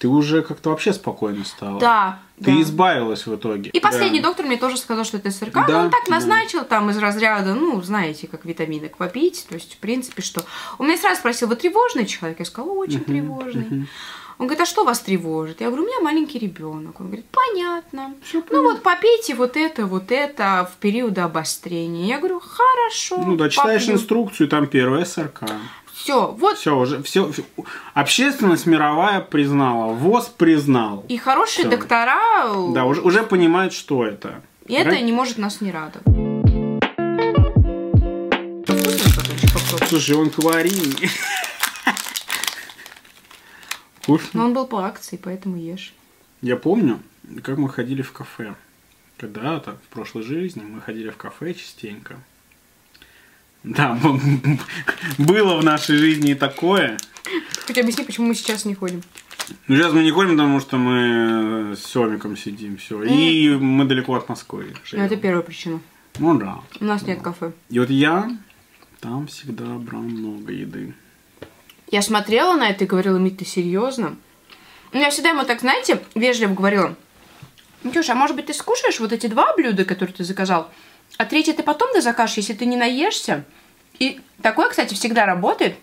[0.00, 1.78] ты уже как-то вообще спокойно стала.
[1.78, 2.18] Да.
[2.38, 2.62] Ты да.
[2.62, 3.68] избавилась в итоге.
[3.68, 4.28] И последний да.
[4.28, 5.66] доктор мне тоже сказал, что это СРК.
[5.68, 6.64] Да, он так назначил да.
[6.64, 9.44] там из разряда, ну, знаете, как витамины попить.
[9.46, 10.42] То есть, в принципе, что...
[10.78, 12.38] Он меня сразу спросил, вы тревожный человек?
[12.38, 13.64] Я сказала, очень uh-huh, тревожный.
[13.64, 13.86] Uh-huh.
[14.38, 15.60] Он говорит, а что вас тревожит?
[15.60, 16.98] Я говорю, у меня маленький ребенок.
[16.98, 18.14] Он говорит, понятно.
[18.24, 22.06] Всё ну вот попейте вот это, вот это в период обострения.
[22.06, 23.18] Я говорю, хорошо.
[23.18, 23.96] Ну да, читаешь попью.
[23.96, 25.42] инструкцию, там первая СРК.
[26.02, 26.56] Все, вот.
[26.56, 27.30] Все уже, все,
[27.92, 31.04] общественность мировая признала, ВОЗ признал.
[31.08, 31.76] И хорошие все.
[31.76, 32.72] доктора.
[32.72, 34.40] Да, уже, уже понимают, что это.
[34.66, 34.80] И Ра...
[34.80, 36.06] это не может нас не радовать.
[39.88, 41.10] Слушай, он калорийный.
[44.00, 44.28] Вкусно.
[44.32, 45.92] Но он был по акции, поэтому ешь.
[46.40, 47.00] Я помню,
[47.42, 48.54] как мы ходили в кафе.
[49.18, 52.16] Когда-то, в прошлой жизни, мы ходили в кафе частенько.
[53.62, 53.98] Да,
[55.18, 56.98] было в нашей жизни и такое.
[57.66, 59.02] Хоть объясни, почему мы сейчас не ходим.
[59.66, 63.02] Ну, сейчас мы не ходим, потому что мы с Семиком сидим, все.
[63.02, 64.74] И мы далеко от Москвы.
[64.92, 65.80] Ну, это первая причина.
[66.18, 66.60] Ну, да.
[66.80, 67.52] У нас нет кафе.
[67.68, 68.30] И вот я
[69.00, 70.94] там всегда брал много еды.
[71.90, 74.16] Я смотрела на это и говорила, Мит, ты серьезно?
[74.92, 76.96] Ну, я всегда ему так, знаете, вежливо говорила,
[77.82, 80.70] Митюша, а может быть ты скушаешь вот эти два блюда, которые ты заказал?
[81.18, 83.44] А третий ты потом да закажешь, если ты не наешься.
[83.98, 85.76] И такое, кстати, всегда работает.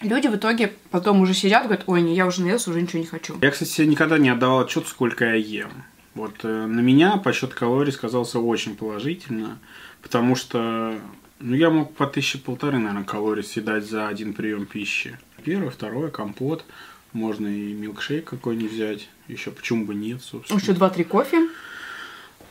[0.00, 3.06] Люди в итоге потом уже сидят, говорят, ой, не, я уже наелся, уже ничего не
[3.06, 3.38] хочу.
[3.40, 5.70] Я, кстати, никогда не отдавал отчет, сколько я ем.
[6.14, 9.58] Вот э, на меня подсчет калорий сказался очень положительно,
[10.02, 10.98] потому что
[11.40, 15.18] ну, я мог по тысяче полторы, наверное, калорий съедать за один прием пищи.
[15.44, 16.64] Первое, второе, компот,
[17.12, 20.58] можно и милкшейк какой-нибудь взять, еще почему бы нет, собственно.
[20.58, 21.48] Еще два-три кофе.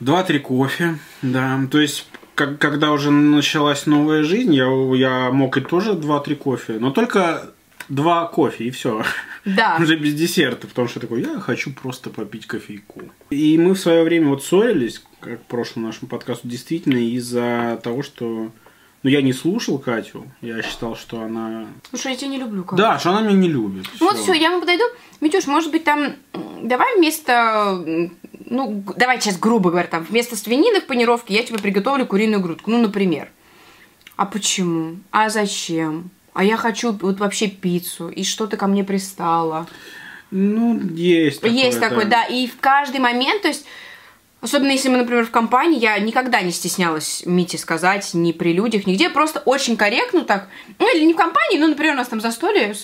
[0.03, 1.59] Два-три кофе, да.
[1.71, 6.73] То есть, как, когда уже началась новая жизнь, я, я мог и тоже два-три кофе,
[6.73, 7.53] но только
[7.87, 9.03] два кофе и все.
[9.45, 9.77] Да.
[9.81, 13.03] Уже без десерта, потому что такой, я хочу просто попить кофейку.
[13.29, 18.03] И мы в свое время вот ссорились, как в прошлом нашем подкасте, действительно из-за того,
[18.03, 18.51] что
[19.03, 20.31] ну, я не слушал Катю.
[20.41, 21.67] Я считал, что она...
[21.89, 23.85] Слушай, я тебя не люблю, как Да, что она меня не любит.
[23.99, 24.83] Ну, вот все, я ему подойду.
[25.19, 26.15] Митюш, может быть, там...
[26.61, 28.09] Давай вместо...
[28.45, 32.71] Ну, давай сейчас грубо говоря, там, вместо свинины в панировке я тебе приготовлю куриную грудку.
[32.71, 33.29] Ну, например.
[34.15, 34.97] А почему?
[35.11, 36.11] А зачем?
[36.33, 38.09] А я хочу вот вообще пиццу.
[38.09, 39.67] И что ты ко мне пристала?
[40.31, 42.25] Ну, есть такое, Есть такое, да.
[42.27, 42.35] да.
[42.35, 43.65] И в каждый момент, то есть
[44.43, 48.85] Особенно если мы, например, в компании, я никогда не стеснялась Мите сказать ни при людях,
[48.85, 50.49] нигде, просто очень корректно так.
[50.79, 52.75] Ну, или не в компании, ну, например, у нас там застолье,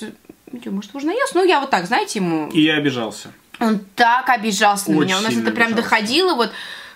[0.54, 1.36] Митя, может, уже наелся?
[1.36, 2.50] Ну, я вот так, знаете, ему...
[2.52, 3.34] И я обижался.
[3.60, 5.76] Он так обижался очень на меня, у нас это прям обижался.
[5.76, 6.52] доходило вот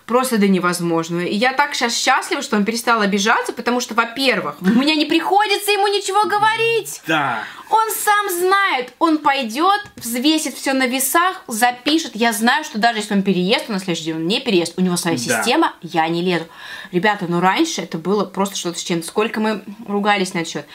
[0.06, 1.22] просто до невозможного.
[1.22, 5.06] И я так сейчас счастлива, что он перестал обижаться, потому что, во-первых, у меня не
[5.06, 7.02] приходится ему ничего говорить.
[7.08, 7.40] Да.
[7.70, 12.12] Он сам знает, он пойдет, взвесит все на весах, запишет.
[12.16, 14.82] Я знаю, что даже если он переест, он на следующий день он не переест, у
[14.82, 15.24] него своя Да.
[15.24, 16.46] система, я не лезу.
[16.92, 19.08] Ребята, ну раньше это было просто что-то с чем-то.
[19.08, 20.66] Сколько мы ругались на этот счет.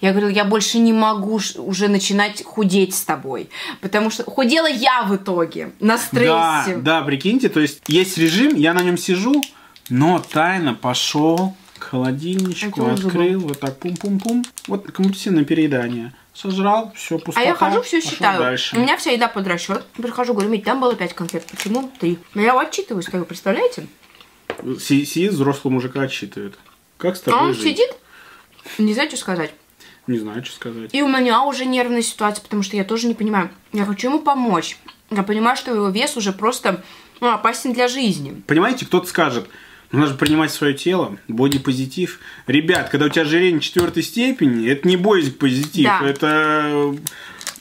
[0.00, 3.48] Я говорила, я больше не могу уже начинать худеть с тобой.
[3.80, 6.02] Потому что худела я в итоге на Да,
[6.64, 6.80] стрессе.
[6.82, 9.40] да, прикиньте, то есть есть режим, я на нем сижу,
[9.88, 14.44] но тайно пошел к холодильничку, открыл, вот так пум-пум-пум.
[14.66, 16.12] Вот компульсивное переедание.
[16.34, 17.40] Сожрал, все, пустота.
[17.40, 18.38] А я хожу, все считаю.
[18.40, 18.76] Дальше.
[18.76, 19.84] У меня вся еда под расчет.
[19.96, 21.44] Прихожу, говорю, Мить, там было 5 конфет.
[21.50, 21.90] Почему?
[22.00, 22.18] Три.
[22.34, 23.86] Но я его отчитываю, стою, представляете?
[24.80, 26.58] Си- Сидит взрослый мужика отчитывает.
[26.96, 27.62] Как с А тобой он жить?
[27.62, 27.90] сидит,
[28.78, 29.52] не знаю, что сказать.
[30.06, 30.90] Не знаю, что сказать.
[30.94, 33.50] И у меня уже нервная ситуация, потому что я тоже не понимаю.
[33.72, 34.78] Я хочу ему помочь.
[35.10, 36.82] Я понимаю, что его вес уже просто
[37.20, 38.42] ну, опасен для жизни.
[38.46, 39.48] Понимаете, кто-то скажет,
[39.92, 42.18] ну, же принимать свое тело, бодипозитив.
[42.46, 46.00] Ребят, когда у тебя ожирение четвертой степени, это не бодипозитив, Да.
[46.06, 46.94] это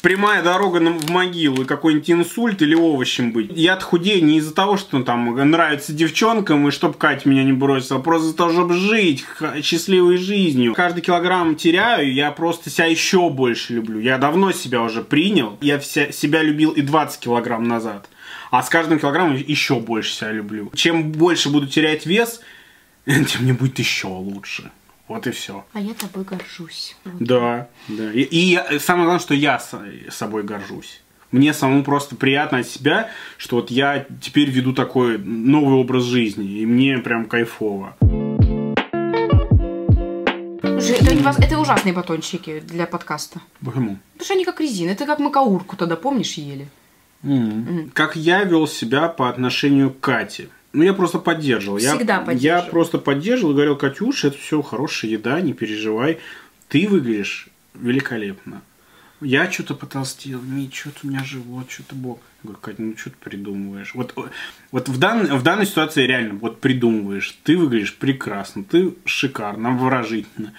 [0.02, 3.52] прямая дорога в могилу, какой-нибудь инсульт или овощем быть.
[3.54, 8.00] Я худею не из-за того, что там нравится девчонкам, и чтоб Катя меня не бросила,
[8.00, 9.26] а просто из-за того, чтобы жить
[9.62, 10.74] счастливой жизнью.
[10.74, 14.00] Каждый килограмм теряю, я просто себя еще больше люблю.
[14.00, 15.58] Я давно себя уже принял.
[15.62, 18.08] Я вся, себя любил и 20 килограмм назад.
[18.52, 20.70] А с каждым килограммом еще больше себя люблю.
[20.76, 22.42] Чем больше буду терять вес,
[23.06, 24.72] тем мне будет еще лучше.
[25.08, 25.66] Вот и все.
[25.74, 26.96] А я тобой горжусь.
[27.06, 27.22] Вот.
[27.24, 28.12] Да, да.
[28.14, 31.02] И, и я- самое главное, что я с- собой горжусь.
[31.32, 36.60] Мне самому просто приятно от себя, что вот я теперь веду такой новый образ жизни,
[36.60, 37.96] и мне прям кайфово.
[40.92, 43.40] Это, не воз- это ужасные батончики для подкаста.
[43.64, 43.98] Почему?
[44.14, 44.90] Потому что они как резина.
[44.92, 46.68] Это как макаурку тогда, помнишь, ели?
[47.94, 50.50] Как я вел себя по отношению к Кате.
[50.74, 51.78] Ну, я просто поддерживал.
[51.78, 52.70] Я- Всегда Я поддерживал.
[52.72, 56.20] просто поддерживал и говорил, Катюш, это все хорошая еда, не переживай.
[56.70, 58.62] Ты выглядишь великолепно.
[59.20, 62.22] Я что-то потолстел, не, что-то у меня живот, что-то бок.
[62.44, 63.94] Я говорю, Катя, ну что ты придумываешь?
[63.94, 64.16] Вот,
[64.72, 67.38] вот в, дан- в данной ситуации реально вот придумываешь.
[67.44, 70.54] Ты выглядишь прекрасно, ты шикарно, обворожительно.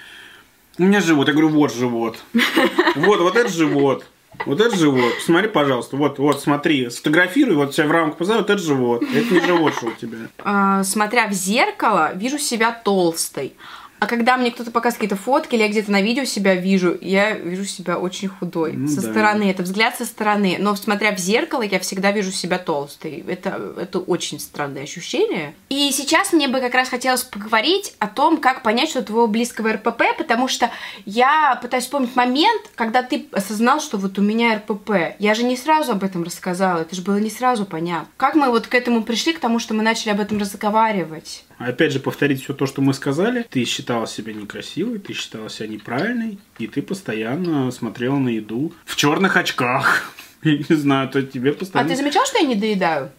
[0.79, 1.27] У меня живот.
[1.27, 2.23] Я говорю, вот живот.
[2.95, 4.07] Вот, вот это живот.
[4.47, 5.15] Вот это живот.
[5.17, 5.97] Посмотри, пожалуйста.
[5.97, 6.91] Вот, вот, смотри.
[6.91, 9.03] Сфотографируй, вот тебя в рамку позову, вот это живот.
[9.03, 10.19] Это не живот, что у тебя.
[10.39, 13.55] А, смотря в зеркало, вижу себя толстой.
[14.03, 17.35] А когда мне кто-то показывает какие-то фотки, или я где-то на видео себя вижу, я
[17.35, 18.73] вижу себя очень худой.
[18.73, 19.13] Ну со да.
[19.13, 19.49] стороны.
[19.49, 20.57] Это взгляд со стороны.
[20.59, 23.23] Но смотря в зеркало, я всегда вижу себя толстой.
[23.29, 25.55] Это, это очень странное ощущение.
[25.69, 29.73] И сейчас мне бы как раз хотелось поговорить о том, как понять, что твоего близкого
[29.75, 30.73] РПП, потому что
[31.07, 35.15] я пытаюсь вспомнить момент, когда ты осознал, что вот у меня РПП.
[35.21, 38.09] Я же не сразу об этом рассказала, это же было не сразу понятно.
[38.17, 41.45] Как мы вот к этому пришли, к тому, что мы начали об этом разговаривать?
[41.67, 43.47] Опять же, повторить все то, что мы сказали.
[43.51, 48.97] Ты считала себя некрасивой, ты считала себя неправильной, и ты постоянно смотрела на еду в
[48.97, 50.13] черных очках.
[50.43, 51.91] Я не знаю, то тебе А постоянно...
[51.91, 53.11] ты замечал, что я не доедаю?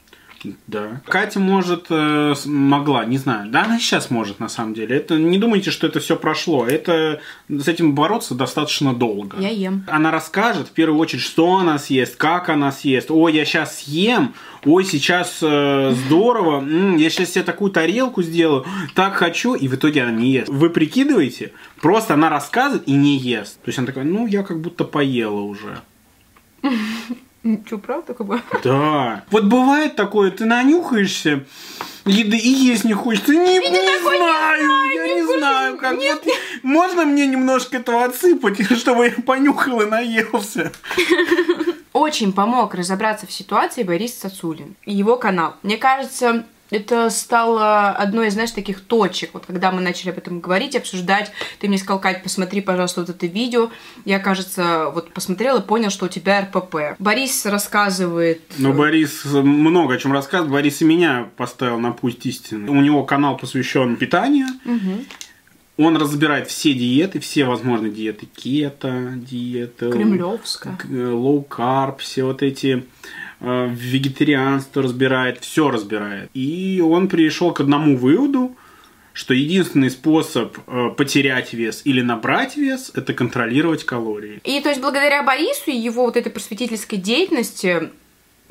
[0.68, 1.02] Да.
[1.06, 3.50] Катя может, э, могла, не знаю.
[3.50, 4.96] Да, она сейчас может, на самом деле.
[4.96, 6.66] Это не думайте, что это все прошло.
[6.66, 9.38] Это с этим бороться достаточно долго.
[9.40, 9.86] Я ем.
[9.88, 13.10] Она расскажет в первую очередь, что она съест, как она съест.
[13.10, 14.34] Ой, я сейчас съем.
[14.66, 16.60] Ой, сейчас э, здорово.
[16.60, 18.66] М, я сейчас себе такую тарелку сделаю.
[18.96, 19.56] Так хочу.
[19.56, 20.50] И в итоге она не ест.
[20.50, 21.54] Вы прикидываете?
[21.82, 23.56] Просто она рассказывает и не ест.
[23.62, 25.82] То есть она такая, ну, я как будто поела уже.
[27.66, 28.14] Что, правда?
[28.14, 28.42] Как бы?
[28.64, 29.24] Да.
[29.30, 31.44] Вот бывает такое, ты нанюхаешься
[32.06, 33.34] еды и есть не хочется.
[33.34, 37.28] Не, не такой, не знаю, знаю, я не не знаю, как нет, вот- Можно мне
[37.28, 40.72] немножко этого отсыпать, чтобы я понюхал и наелся?
[41.92, 45.56] Очень помог разобраться в ситуации Борис Сацулин и его канал.
[45.64, 49.32] Мне кажется, это стало одной из, знаешь, таких точек.
[49.34, 53.10] Вот когда мы начали об этом говорить, обсуждать, ты мне сказал, Кать, посмотри, пожалуйста, вот
[53.10, 53.70] это видео.
[54.06, 56.98] Я, кажется, вот посмотрел и понял, что у тебя РПП.
[57.00, 58.42] Борис рассказывает...
[58.58, 60.52] Но Борис много о чем рассказывает.
[60.52, 62.70] Борис и меня поставил на путь истины.
[62.70, 64.48] У него канал посвящен питанию.
[64.66, 65.06] Мгм.
[65.76, 68.28] Он разбирает все диеты, все возможные диеты.
[68.28, 70.78] Кето, диета, Кремлевская.
[70.84, 72.86] э, carb, все вот эти
[73.40, 76.30] вегетарианство разбирает, все разбирает.
[76.34, 78.56] И он пришел к одному выводу,
[79.14, 84.42] что единственный способ э, потерять вес или набрать вес– это контролировать калории.
[84.44, 87.92] И то есть благодаря Борису и его вот этой просветительской деятельности,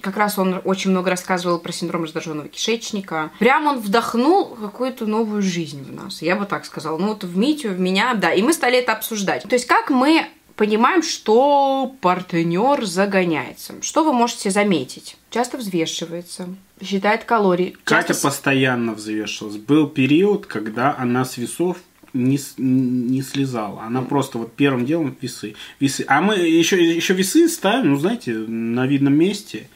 [0.01, 3.31] как раз он очень много рассказывал про синдром раздраженного кишечника.
[3.39, 6.23] Прям он вдохнул какую-то новую жизнь в нас.
[6.23, 6.97] Я бы так сказала.
[6.97, 8.33] Ну вот в Митю, в меня, да.
[8.33, 9.43] И мы стали это обсуждать.
[9.43, 13.75] То есть как мы понимаем, что партнер загоняется.
[13.83, 15.17] Что вы можете заметить?
[15.31, 16.49] Часто взвешивается,
[16.83, 17.77] считает калории.
[17.85, 19.57] Катя Часто с- постоянно взвешивалась.
[19.57, 21.79] Был период, когда она с весов
[22.13, 23.83] не, не слезала.
[23.83, 25.55] Она просто вот первым делом весы.
[25.81, 26.05] весы.
[26.09, 29.69] А мы еще, еще весы ставим, ну, знаете, на видном месте.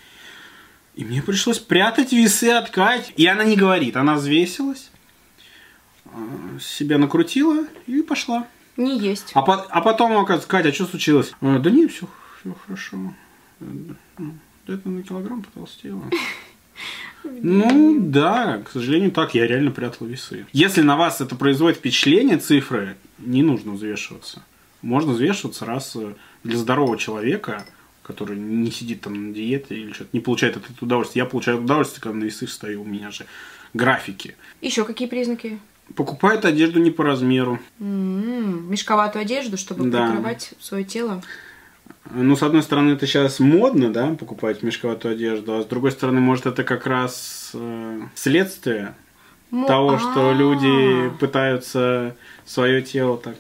[0.95, 3.13] И мне пришлось прятать весы от Кати.
[3.17, 4.91] И она не говорит, она взвесилась,
[6.07, 8.47] а, себя накрутила и пошла.
[8.77, 9.33] Не есть.
[9.35, 11.33] А, по, а потом, оказывается, Катя, что случилось?
[11.41, 12.07] А, да нет, все,
[12.41, 13.15] все хорошо.
[14.67, 16.03] Это на килограмм потолстела.
[17.43, 19.35] Ну, да, к сожалению, так.
[19.35, 20.47] Я реально прятал весы.
[20.53, 24.43] Если на вас это производит впечатление, цифры, не нужно взвешиваться.
[24.83, 27.67] Можно взвешиваться раз э, для здорового человека,
[28.03, 31.23] который не сидит там на диете или что-то, не получает от этого удовольствия.
[31.23, 33.27] Я получаю удовольствие, когда на весы встаю, у меня же
[33.75, 34.37] графики.
[34.61, 35.59] Еще какие признаки?
[35.95, 37.59] Покупает одежду не по размеру.
[37.81, 40.07] М-м, мешковатую одежду, чтобы Да.
[40.09, 41.23] прикрывать свое тело.
[42.11, 46.21] Ну, с одной стороны, это сейчас модно, да, покупать мешковатую одежду, а с другой стороны,
[46.21, 48.95] может, это как раз э, следствие
[49.51, 50.33] Мо- того, что А.
[50.35, 53.37] люди пытаются свое тело так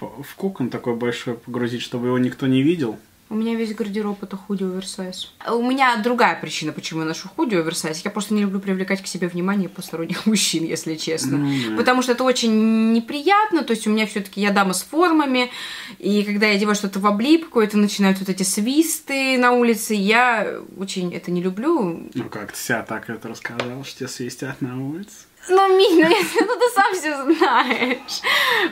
[0.00, 2.98] в кокон такой большой погрузить, чтобы его никто не видел.
[3.34, 5.32] У меня весь гардероб это худи оверсайз.
[5.50, 8.04] У меня другая причина, почему я ношу худи оверсайз.
[8.04, 11.38] Я просто не люблю привлекать к себе внимание посторонних мужчин, если честно.
[11.38, 11.76] Да.
[11.76, 13.64] Потому что это очень неприятно.
[13.64, 15.50] То есть у меня все-таки я дама с формами.
[15.98, 19.94] И когда я одеваю что-то в облипку, это начинают вот эти свисты на улице.
[19.94, 22.08] Я очень это не люблю.
[22.14, 25.26] Ну, как ты себя так это рассказал, что тебя свистят на улице.
[25.48, 26.08] Ну, Мин, ну,
[26.58, 28.20] ты сам все знаешь.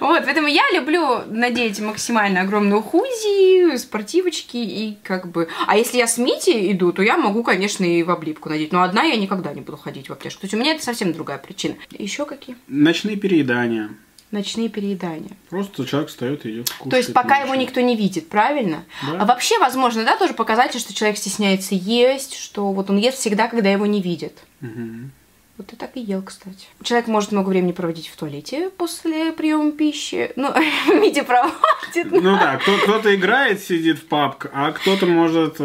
[0.00, 5.48] Вот, поэтому я люблю надеть максимально огромную худи, спортивочки и как бы...
[5.66, 8.72] А если я с Мити иду, то я могу, конечно, и в облипку надеть.
[8.72, 10.40] Но одна я никогда не буду ходить в обтяжку.
[10.40, 11.74] То есть у меня это совсем другая причина.
[11.90, 12.56] Еще какие?
[12.68, 13.90] Ночные переедания.
[14.30, 15.32] Ночные переедания.
[15.50, 16.90] Просто человек встает и идет кушать.
[16.90, 17.62] То есть пока его ночью.
[17.62, 18.85] никто не видит, правильно?
[19.06, 19.20] Да.
[19.20, 23.48] А вообще, возможно, да, тоже показатель, что человек стесняется есть, что вот он ест всегда,
[23.48, 24.32] когда его не видят.
[24.61, 25.12] Мгм.
[25.59, 26.67] Вот ты так и ел, кстати.
[26.83, 30.33] Человек может много времени проводить в туалете после приема пищи.
[30.37, 30.49] Ну,
[31.01, 32.11] Митя проводит.
[32.11, 35.65] Ну да, кто- кто-то играет, сидит в папк, а кто-то может э,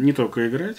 [0.00, 0.76] не только играть.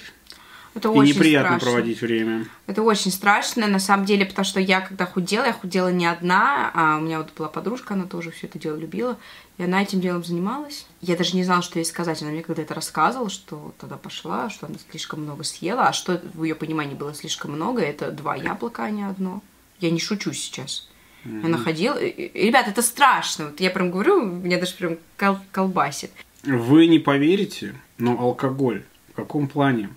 [0.77, 1.71] Это И очень неприятно страшно.
[1.71, 2.45] проводить время.
[2.67, 6.69] Это очень страшно, на самом деле, потому что я, когда худела, я худела не одна,
[6.75, 9.17] а у меня вот была подружка, она тоже все это дело любила,
[9.57, 10.85] и она этим делом занималась.
[11.01, 12.21] Я даже не знала, что ей сказать.
[12.21, 16.21] Она мне когда это рассказывала, что тогда пошла, что она слишком много съела, а что
[16.35, 19.41] в ее понимании было слишком много, это два яблока, а не одно.
[19.79, 20.87] Я не шучу сейчас.
[21.25, 21.99] Она ходила...
[21.99, 23.45] Ребят, это страшно.
[23.45, 26.11] Вот я прям говорю, меня даже прям кол- колбасит.
[26.43, 29.89] Вы не поверите, но алкоголь в каком плане?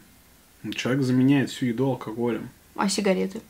[0.74, 2.50] Человек заменяет всю еду алкоголем.
[2.76, 3.40] А сигареты?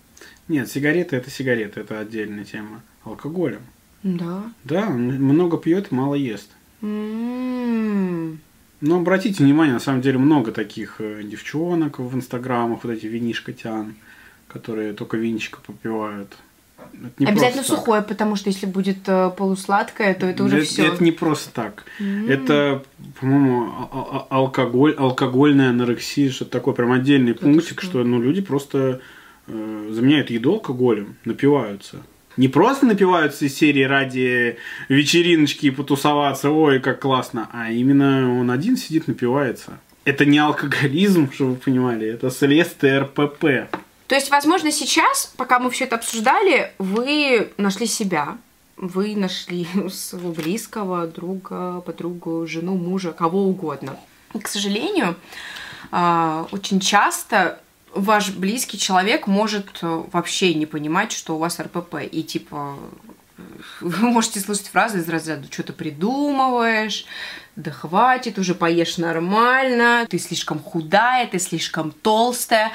[0.49, 2.83] Нет, сигареты это сигареты, это отдельная тема.
[3.05, 3.63] Алкоголем.
[4.03, 4.53] Да.
[4.65, 6.51] Да, много пьет, мало ест.
[6.83, 8.41] М.
[8.81, 13.53] Но обратите внимание, на самом деле много таких э, девчонок в инстаграмах, вот эти винишка
[13.53, 13.95] тян,
[14.49, 16.37] которые только винчика попивают.
[16.93, 17.81] Это не Обязательно просто так.
[17.81, 20.87] сухое, потому что если будет э, полусладкое, то это уже это, все.
[20.87, 21.85] это не просто так.
[22.29, 22.83] Это,
[23.19, 27.91] по-моему, а- а- алкоголь, алкогольная анорексия, что-то такое, прям отдельный пунктик, что?
[27.91, 29.01] что ну, люди просто
[29.47, 32.03] э, заменяют еду алкоголем, напиваются.
[32.37, 34.57] Не просто напиваются из серии ради
[34.89, 39.81] вечериночки и потусоваться, ой, как классно, а именно он один сидит, напивается.
[40.05, 43.75] Это не алкоголизм, чтобы вы понимали, это следствие РПП.
[44.11, 48.39] То есть, возможно, сейчас, пока мы все это обсуждали, вы нашли себя,
[48.77, 53.97] вы нашли своего близкого друга, подругу, жену, мужа, кого угодно.
[54.35, 55.15] И, к сожалению,
[55.93, 57.61] а, очень часто
[57.95, 61.99] ваш близкий человек может э, вообще не понимать, что у вас РПП.
[62.11, 62.79] И типа
[63.81, 67.05] вы можете слышать фразы из разряда «что ты придумываешь?»,
[67.55, 72.73] «да хватит, уже поешь нормально», «ты слишком худая», «ты слишком толстая».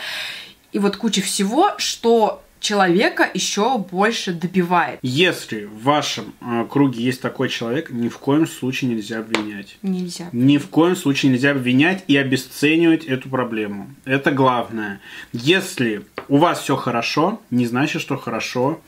[0.76, 5.00] И вот куча всего, что человека еще больше добивает.
[5.04, 9.78] Если в вашем э, круге есть такой человек, ни в коем случае нельзя обвинять.
[9.84, 10.28] Нельзя.
[10.34, 13.90] Ни в коем случае нельзя обвинять и обесценивать эту проблему.
[14.04, 15.00] Это главное.
[15.32, 18.82] Если у вас все хорошо, не значит, что хорошо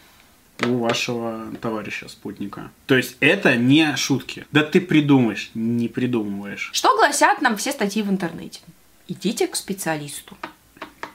[0.66, 2.70] у вашего товарища, спутника.
[2.86, 4.46] То есть это не шутки.
[4.52, 6.70] Да ты придумаешь, не придумываешь.
[6.74, 8.60] Что гласят нам все статьи в интернете?
[9.08, 10.36] Идите к специалисту.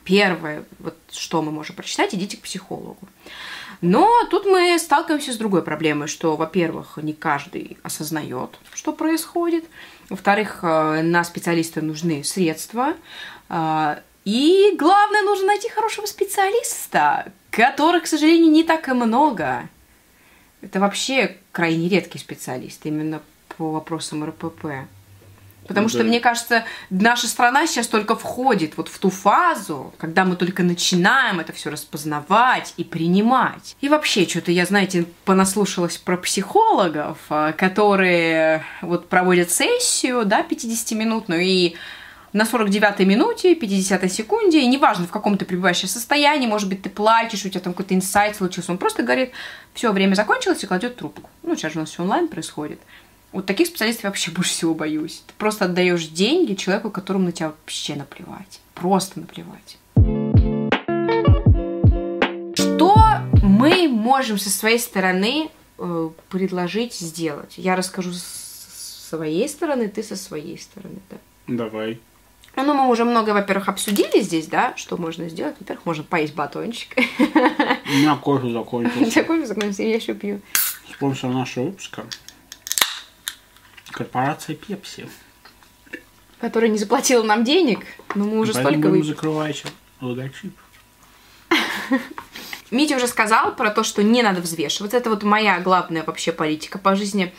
[0.05, 3.09] Первое, вот что мы можем прочитать, идите к психологу.
[3.81, 9.65] Но тут мы сталкиваемся с другой проблемой, что, во-первых, не каждый осознает, что происходит.
[10.09, 12.95] Во-вторых, э, на специалиста нужны средства.
[13.49, 19.69] А, И главное, нужно найти хорошего специалиста, которых, к сожалению, не так и много.
[20.61, 23.21] Это вообще крайне редкий специалист именно
[23.57, 24.87] по вопросам РПП.
[25.67, 25.95] Потому Да.
[25.95, 30.63] что, мне кажется, наша страна сейчас только входит вот в ту фазу, когда мы только
[30.63, 33.77] начинаем это все распознавать и принимать.
[33.81, 41.43] И вообще, что-то я, знаете, понаслушалась про психологов, а, которые вот проводят сессию, да, 50-минутную,
[41.43, 41.77] и
[42.33, 46.89] на 49-й минуте, 50-й секунде, и неважно, в каком ты пребываешь состоянии, может быть, ты
[46.91, 49.33] плачешь, у тебя там какой-то инсайт случился, он просто говорит,
[49.75, 51.29] все, время закончилось и кладет трубку.
[51.43, 52.81] Ну, сейчас же у нас все онлайн происходит.
[53.33, 55.23] Вот таких специалистов я вообще больше всего боюсь.
[55.27, 58.61] Ты просто отдаешь деньги человеку, которому на тебя вообще наплевать.
[58.75, 59.79] Просто наплевать.
[62.55, 62.95] Что
[63.43, 67.55] мы можем со своей стороны э, предложить сделать?
[67.57, 71.17] Я расскажу с своей стороны, ты со своей стороны, да.
[71.47, 72.01] Давай.
[72.55, 75.57] Ну, мы уже много, во-первых, обсудили здесь, да, что можно сделать.
[75.59, 76.95] Во-первых, можно поесть батончик.
[77.19, 79.15] У меня кофе закончился.
[79.15, 80.43] Такой закончился, я еще пью.
[80.91, 82.05] Спонсор нашего выпуска.
[83.93, 85.09] Корпорация Пепси.
[86.41, 89.09] Которая не заплатила нам денег, но мы уже Поэтому столько выпили.
[89.09, 89.65] закрывать
[90.01, 90.57] логотип.
[92.73, 94.95] Митя уже сказал про то, что не надо взвешивать.
[94.95, 97.33] Это вот моя главная вообще политика по жизни.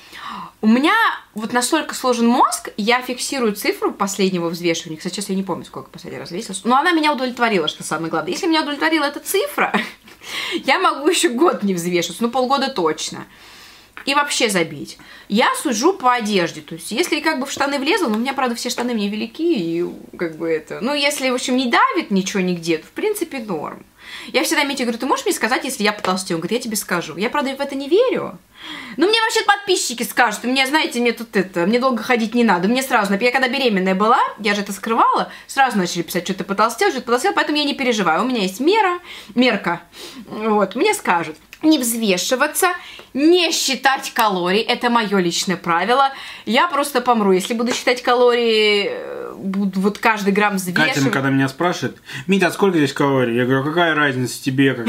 [0.61, 0.93] У меня
[1.33, 4.97] вот настолько сложен мозг, я фиксирую цифру последнего взвешивания.
[4.97, 6.63] Кстати, сейчас я не помню, сколько последний раз весилась.
[6.63, 8.31] Но она меня удовлетворила, что самое главное.
[8.31, 9.73] Если меня удовлетворила эта цифра,
[10.53, 13.25] я могу еще год не взвешиваться, ну полгода точно.
[14.05, 14.97] И вообще забить.
[15.29, 16.61] Я сужу по одежде.
[16.61, 19.09] То есть, если как бы в штаны влезла, ну, у меня, правда, все штаны мне
[19.09, 19.85] велики, и
[20.17, 20.79] как бы это...
[20.81, 23.85] Ну, если, в общем, не давит ничего нигде, то, в принципе, норм.
[24.27, 26.37] Я всегда Мите говорю, ты можешь мне сказать, если я потолстею?
[26.37, 27.17] Он говорит, я тебе скажу.
[27.17, 28.37] Я, правда, в это не верю.
[28.95, 32.67] Ну, мне вообще подписчики скажут, мне, знаете, мне тут это, мне долго ходить не надо.
[32.67, 36.43] Мне сразу, я когда беременная была, я же это скрывала, сразу начали писать, что ты
[36.43, 38.23] потолстел, что ты потолстел, поэтому я не переживаю.
[38.23, 38.99] У меня есть мера,
[39.35, 39.81] мерка.
[40.27, 41.37] Вот, мне скажут.
[41.63, 42.67] Не взвешиваться,
[43.13, 44.61] не считать калорий.
[44.61, 46.11] Это мое личное правило.
[46.45, 47.31] Я просто помру.
[47.31, 50.93] Если буду считать калории, э, буду вот каждый грамм взвешивать.
[50.93, 51.97] Катя, когда меня спрашивает,
[52.27, 53.35] Митя, а сколько здесь калорий?
[53.35, 54.73] Я говорю, «А какая разница тебе?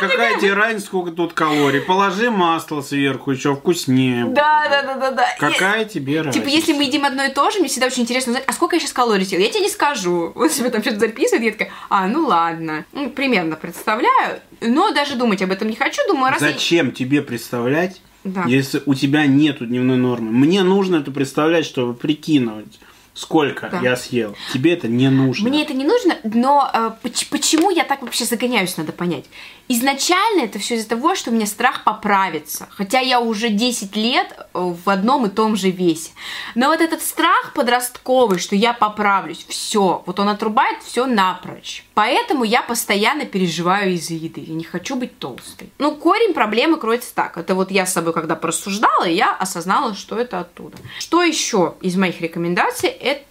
[0.00, 1.80] Какая, тебе разница, сколько тут калорий?
[1.80, 4.26] Положи масло сверху, еще вкуснее.
[4.26, 5.26] Да, да, да, да, да.
[5.38, 6.40] Какая тебе разница?
[6.40, 8.76] Типа, если мы едим одно и то же, мне всегда очень интересно узнать, а сколько
[8.76, 9.42] я сейчас калорий съела?
[9.42, 10.32] Я тебе не скажу.
[10.34, 12.84] Он себе там что-то записывает, я такая, а, ну ладно.
[12.92, 16.00] Ну, примерно представляю, но даже думать об этом не хочу.
[16.08, 18.44] Думаю, раз я- Зачем тебе представлять, Да.
[18.46, 20.30] если у тебя нету дневной нормы?
[20.30, 22.78] Мне нужно это представлять, чтобы прикинуть,
[23.14, 23.80] сколько Да.
[23.80, 24.34] я съел.
[24.52, 25.48] Тебе это не нужно.
[25.48, 29.26] Мне это не нужно, но э, поч- почему я так вообще загоняюсь, надо понять.
[29.68, 32.68] Изначально это все из-за того, что у меня страх поправиться.
[32.70, 36.10] Хотя я уже 10 лет э, в одном и том же весе.
[36.54, 41.84] Но вот этот страх подростковый, что я поправлюсь, все, вот он отрубает все напрочь.
[41.94, 44.44] Поэтому я постоянно переживаю из-за еды.
[44.46, 45.70] Я не хочу быть толстой.
[45.78, 47.38] Ну, корень проблемы кроется так.
[47.38, 50.76] Это вот я с собой когда порассуждала, и я осознала, что это оттуда.
[50.98, 52.90] Что еще из моих рекомендаций?
[52.90, 53.24] Это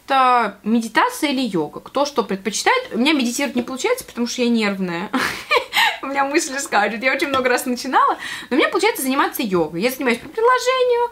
[0.64, 1.80] медитация или йога.
[1.80, 2.90] Кто что предпочитает.
[2.94, 5.10] У меня медитировать не получается, потому что я нервная.
[6.02, 7.02] У меня мысли скачут.
[7.02, 8.18] Я очень много раз начинала.
[8.50, 9.82] Но у меня получается заниматься йогой.
[9.82, 11.12] Я занимаюсь по предложению.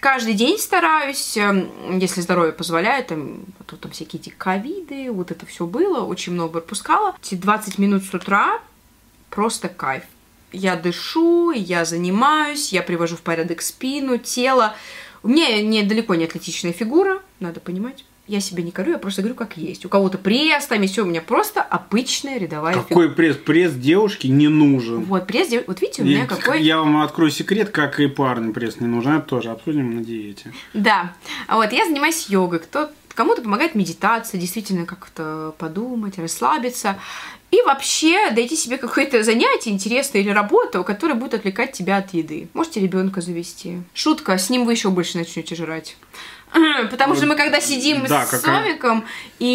[0.00, 5.30] Каждый день стараюсь, эм, если здоровье позволяет, там, а то там всякие эти ковиды, вот
[5.30, 7.14] это все было, очень много пропускала.
[7.22, 8.60] Эти 20 минут с утра
[9.28, 10.04] просто кайф.
[10.52, 14.74] Я дышу, я занимаюсь, я привожу в порядок спину, тело.
[15.22, 18.04] У меня не, далеко не атлетичная фигура, надо понимать.
[18.26, 19.84] Я себя не корю, я просто говорю, как есть.
[19.84, 22.88] У кого-то пресс, там есть все, у меня просто обычная рядовая фигура.
[22.88, 23.36] Какой пресс?
[23.36, 25.02] Пресс девушке не нужен.
[25.04, 26.62] Вот, пресс, дев- вот видите, у И меня какой...
[26.62, 29.14] Я вам открою секрет, как и парню пресс не нужен.
[29.16, 30.52] Это тоже обсудим на диете.
[30.74, 31.12] Да,
[31.48, 32.60] А вот я занимаюсь йогой.
[32.60, 36.96] Кто, кому-то помогает медитация, действительно как-то подумать, расслабиться.
[37.50, 42.48] И вообще найти себе какое-то занятие интересное или работу, которая будет отвлекать тебя от еды.
[42.54, 43.78] Можете ребенка завести.
[43.92, 45.96] Шутка, с ним вы еще больше начнете жрать.
[46.90, 49.04] Потому что мы когда сидим Да, с какая- Совиком,
[49.38, 49.46] и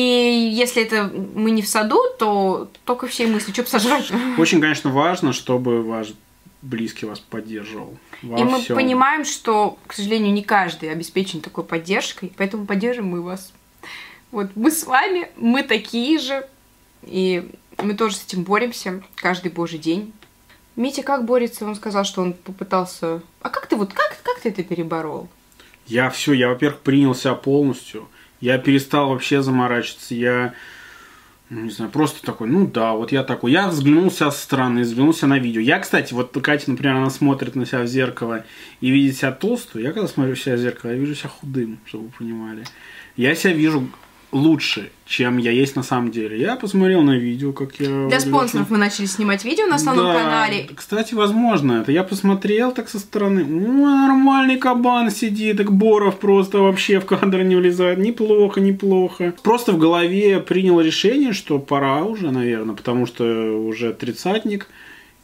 [0.55, 4.11] если это мы не в саду, то только все мысли, что бы сожрать.
[4.37, 6.13] Очень, конечно, важно, чтобы ваш
[6.61, 7.97] близкий вас поддерживал.
[8.21, 8.75] Во И мы всем.
[8.75, 13.51] понимаем, что, к сожалению, не каждый обеспечен такой поддержкой, поэтому поддержим мы вас.
[14.31, 16.47] Вот мы с вами, мы такие же,
[17.03, 20.11] и мы тоже с этим боремся каждый божий день.
[20.75, 21.65] Митя как борется?
[21.65, 23.21] Он сказал, что он попытался...
[23.41, 25.29] А как ты вот, как, как ты это переборол?
[25.87, 28.07] Я все, я, во-первых, принял себя полностью.
[28.41, 30.15] Я перестал вообще заморачиваться.
[30.15, 30.53] Я,
[31.49, 33.51] ну, не знаю, просто такой, ну да, вот я такой.
[33.51, 35.61] Я взглянул себя со стороны, взглянул себя на видео.
[35.61, 38.45] Я, кстати, вот Катя, например, она смотрит на себя в зеркало
[38.81, 39.83] и видит себя толстую.
[39.83, 42.65] Я когда смотрю себя в зеркало, я вижу себя худым, чтобы вы понимали.
[43.15, 43.87] Я себя вижу
[44.35, 46.37] лучше, чем я есть на самом деле.
[46.37, 47.87] Я посмотрел на видео, как я...
[47.87, 48.27] Для выгляжу.
[48.27, 50.67] спонсоров мы начали снимать видео на основном Да, канале.
[50.75, 53.41] Кстати, возможно, это я посмотрел так со стороны.
[53.41, 57.97] О, нормальный кабан сидит, так Боров просто вообще в кадр не влезает.
[57.97, 59.33] Неплохо, неплохо.
[59.41, 64.67] Просто в голове принял решение, что пора уже, наверное, потому что уже тридцатник.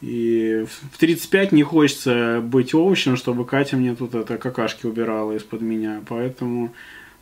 [0.01, 5.61] И в 35 не хочется быть овощем, чтобы Катя мне тут это какашки убирала из-под
[5.61, 6.01] меня.
[6.07, 6.71] Поэтому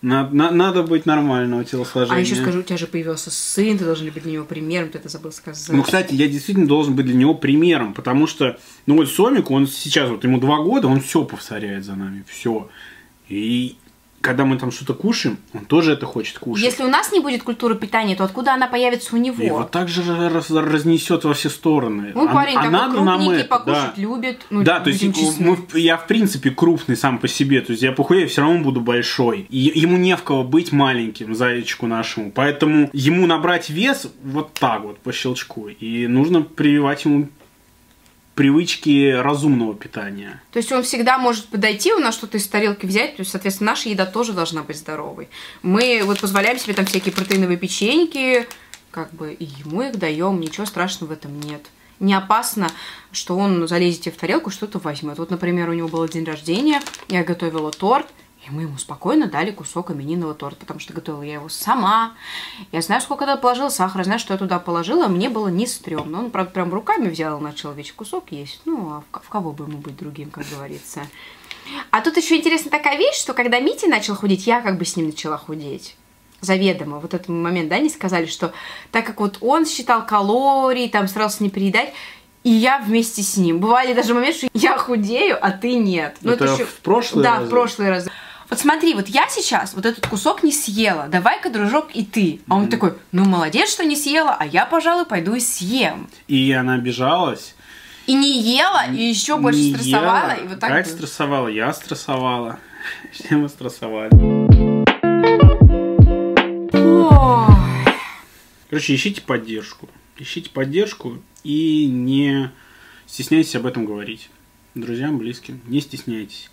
[0.02, 2.18] на- на- надо быть нормального телосложения.
[2.18, 4.98] А еще скажу, у тебя же появился сын, ты должен быть для него примером, ты
[4.98, 5.68] это забыл сказать.
[5.76, 9.68] Ну, кстати, я действительно должен быть для него примером, потому что, ну вот Сомик, он
[9.68, 12.70] сейчас, вот ему два года, он все повторяет за нами, все.
[13.28, 13.76] И
[14.22, 16.66] когда мы там что-то кушаем, он тоже это хочет кушать.
[16.66, 19.44] Если у нас не будет культуры питания, то откуда она появится у него?
[19.44, 22.12] И вот так же раз- разнесет во все стороны.
[22.14, 24.02] Ну, А- парень а такой надо нам это, покушать да.
[24.02, 24.46] любит.
[24.50, 25.58] Ну, да, то есть честны.
[25.74, 28.82] мы, я в принципе крупный сам по себе, то есть я похудею, все равно буду
[28.82, 29.48] большой.
[29.50, 32.32] И ему не в кого быть маленьким, зайчику нашему.
[32.32, 35.70] Поэтому ему набрать вес вот так вот по щелчку.
[35.70, 37.30] И нужно прививать ему
[38.40, 40.42] привычки разумного питания.
[40.54, 43.72] То есть он всегда может подойти, у нас что-то из тарелки взять, то есть, соответственно,
[43.72, 45.28] наша еда тоже должна быть здоровой.
[45.62, 48.48] Мы вот позволяем себе там всякие протеиновые печеньки,
[48.92, 51.66] как бы, и ему их даем, ничего страшного в этом нет.
[52.00, 52.70] Не опасно,
[53.12, 55.18] что он залезет в тарелку, что-то возьмет.
[55.18, 58.08] Вот, например, у него был день рождения, я готовила торт,
[58.50, 62.14] и мы ему спокойно дали кусок именинного торта, потому что готовила я его сама.
[62.72, 66.20] Я знаю, сколько туда положила сахара, знаю, что я туда положила, мне было не стрёмно.
[66.20, 68.62] Он, правда, прям руками взял и начал весь кусок есть.
[68.66, 71.02] Ну, а в ко- в кого бы ему быть другим, как говорится.
[71.92, 74.96] А тут еще интересная такая вещь, что когда Митя начал худеть, я как бы с
[74.96, 75.96] ним начала худеть.
[76.42, 77.00] Заведомо.
[77.00, 78.54] Вот этот момент, да, не сказали, что
[78.92, 81.94] так как вот он считал калории, там старался не переедать,
[82.46, 83.60] и я вместе с ним.
[83.60, 86.16] Бывали даже моменты, что я худею, а ты нет.
[86.22, 87.46] Ну, Это ещё- в прошлые Да, разы?
[87.46, 88.12] в прошлые разы.
[88.50, 92.42] Вот смотри, вот я сейчас вот этот кусок не съела, давай-ка, дружок, и ты.
[92.48, 96.10] А он такой, ну молодец, что не съела, а я, пожалуй, пойду и съем.
[96.28, 97.54] И она обижалась.
[98.08, 100.44] И не ела, и еще больше не стрессовала, ела.
[100.44, 100.96] и вот так было.
[100.96, 102.58] стрессовала, я стрессовала.
[103.12, 104.10] Все мы стрессовали.
[106.74, 107.94] Ой.
[108.72, 109.88] Короче, ищите поддержку.
[110.18, 112.50] Ищите поддержку и не
[113.06, 114.32] стесняйтесь об этом говорить.
[114.74, 116.50] Друзьям, близким, не стесняйтесь.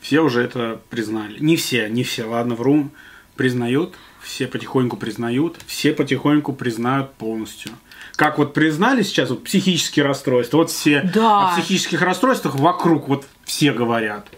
[0.00, 1.38] Все уже это признали.
[1.38, 2.88] Не все, не все, ладно, вру.
[3.36, 7.72] Признают, все потихоньку признают, все потихоньку признают полностью.
[8.16, 11.48] Как вот признали сейчас вот психические расстройства, вот все Да.
[11.50, 14.28] о психических расстройствах вокруг вот все говорят.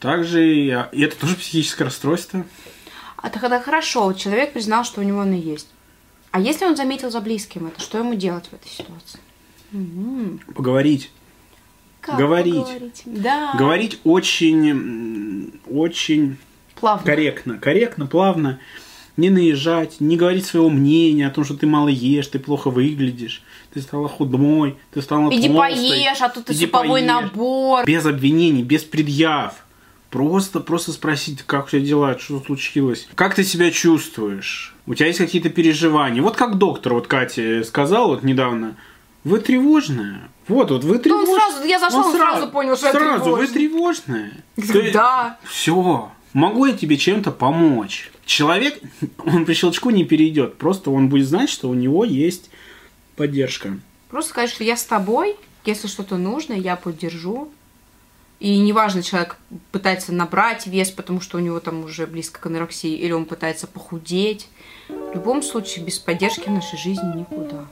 [0.00, 2.44] Также и, и это тоже психическое расстройство.
[3.16, 5.68] А тогда хорошо, человек признал, что у него оно есть.
[6.30, 9.20] А если он заметил за близким это, что ему делать в этой ситуации?
[10.54, 11.10] Поговорить.
[12.04, 12.54] Как Говорить.
[12.54, 13.02] поговорить?
[13.06, 13.54] Да.
[13.58, 16.36] Говорить очень, очень
[16.78, 17.04] Плавно.
[17.06, 18.58] корректно, корректно, плавно.
[19.16, 23.42] Не наезжать, не говорить своего мнения о том, что ты мало ешь, ты плохо выглядишь,
[23.72, 25.76] ты стала худой, ты стала Иди толстой.
[25.76, 27.06] поешь, а тут и Иди суповой поешь.
[27.06, 27.86] набор.
[27.86, 29.64] Без обвинений, без предъяв.
[30.10, 35.06] Просто, просто спросить, как у тебя дела, что случилось, как ты себя чувствуешь, у тебя
[35.06, 36.20] есть какие-то переживания.
[36.22, 38.76] Вот как доктор, вот Катя сказал вот недавно,
[39.24, 40.28] вы тревожная.
[40.46, 41.36] Вот, вот вы Ну, он тревожная.
[41.50, 44.32] сразу- я зашла, он сразу понял, что я Сразу, вы тревожная.
[44.56, 44.92] тревожная.
[44.92, 45.38] Да.
[45.44, 48.10] Все, могу я тебе чем-то помочь.
[48.26, 48.78] Человек,
[49.24, 52.50] он по щелчку не перейдет, просто он будет знать, что у него есть
[53.16, 53.78] поддержка.
[54.10, 57.50] Просто сказать, что я с тобой, если что-то нужно, я поддержу.
[58.40, 59.36] И неважно, человек
[59.72, 63.66] пытается набрать вес, потому что у него там уже близко к анорексии, или он пытается
[63.66, 64.48] похудеть.
[64.88, 67.64] В любом случае, без поддержки в нашей жизни никуда.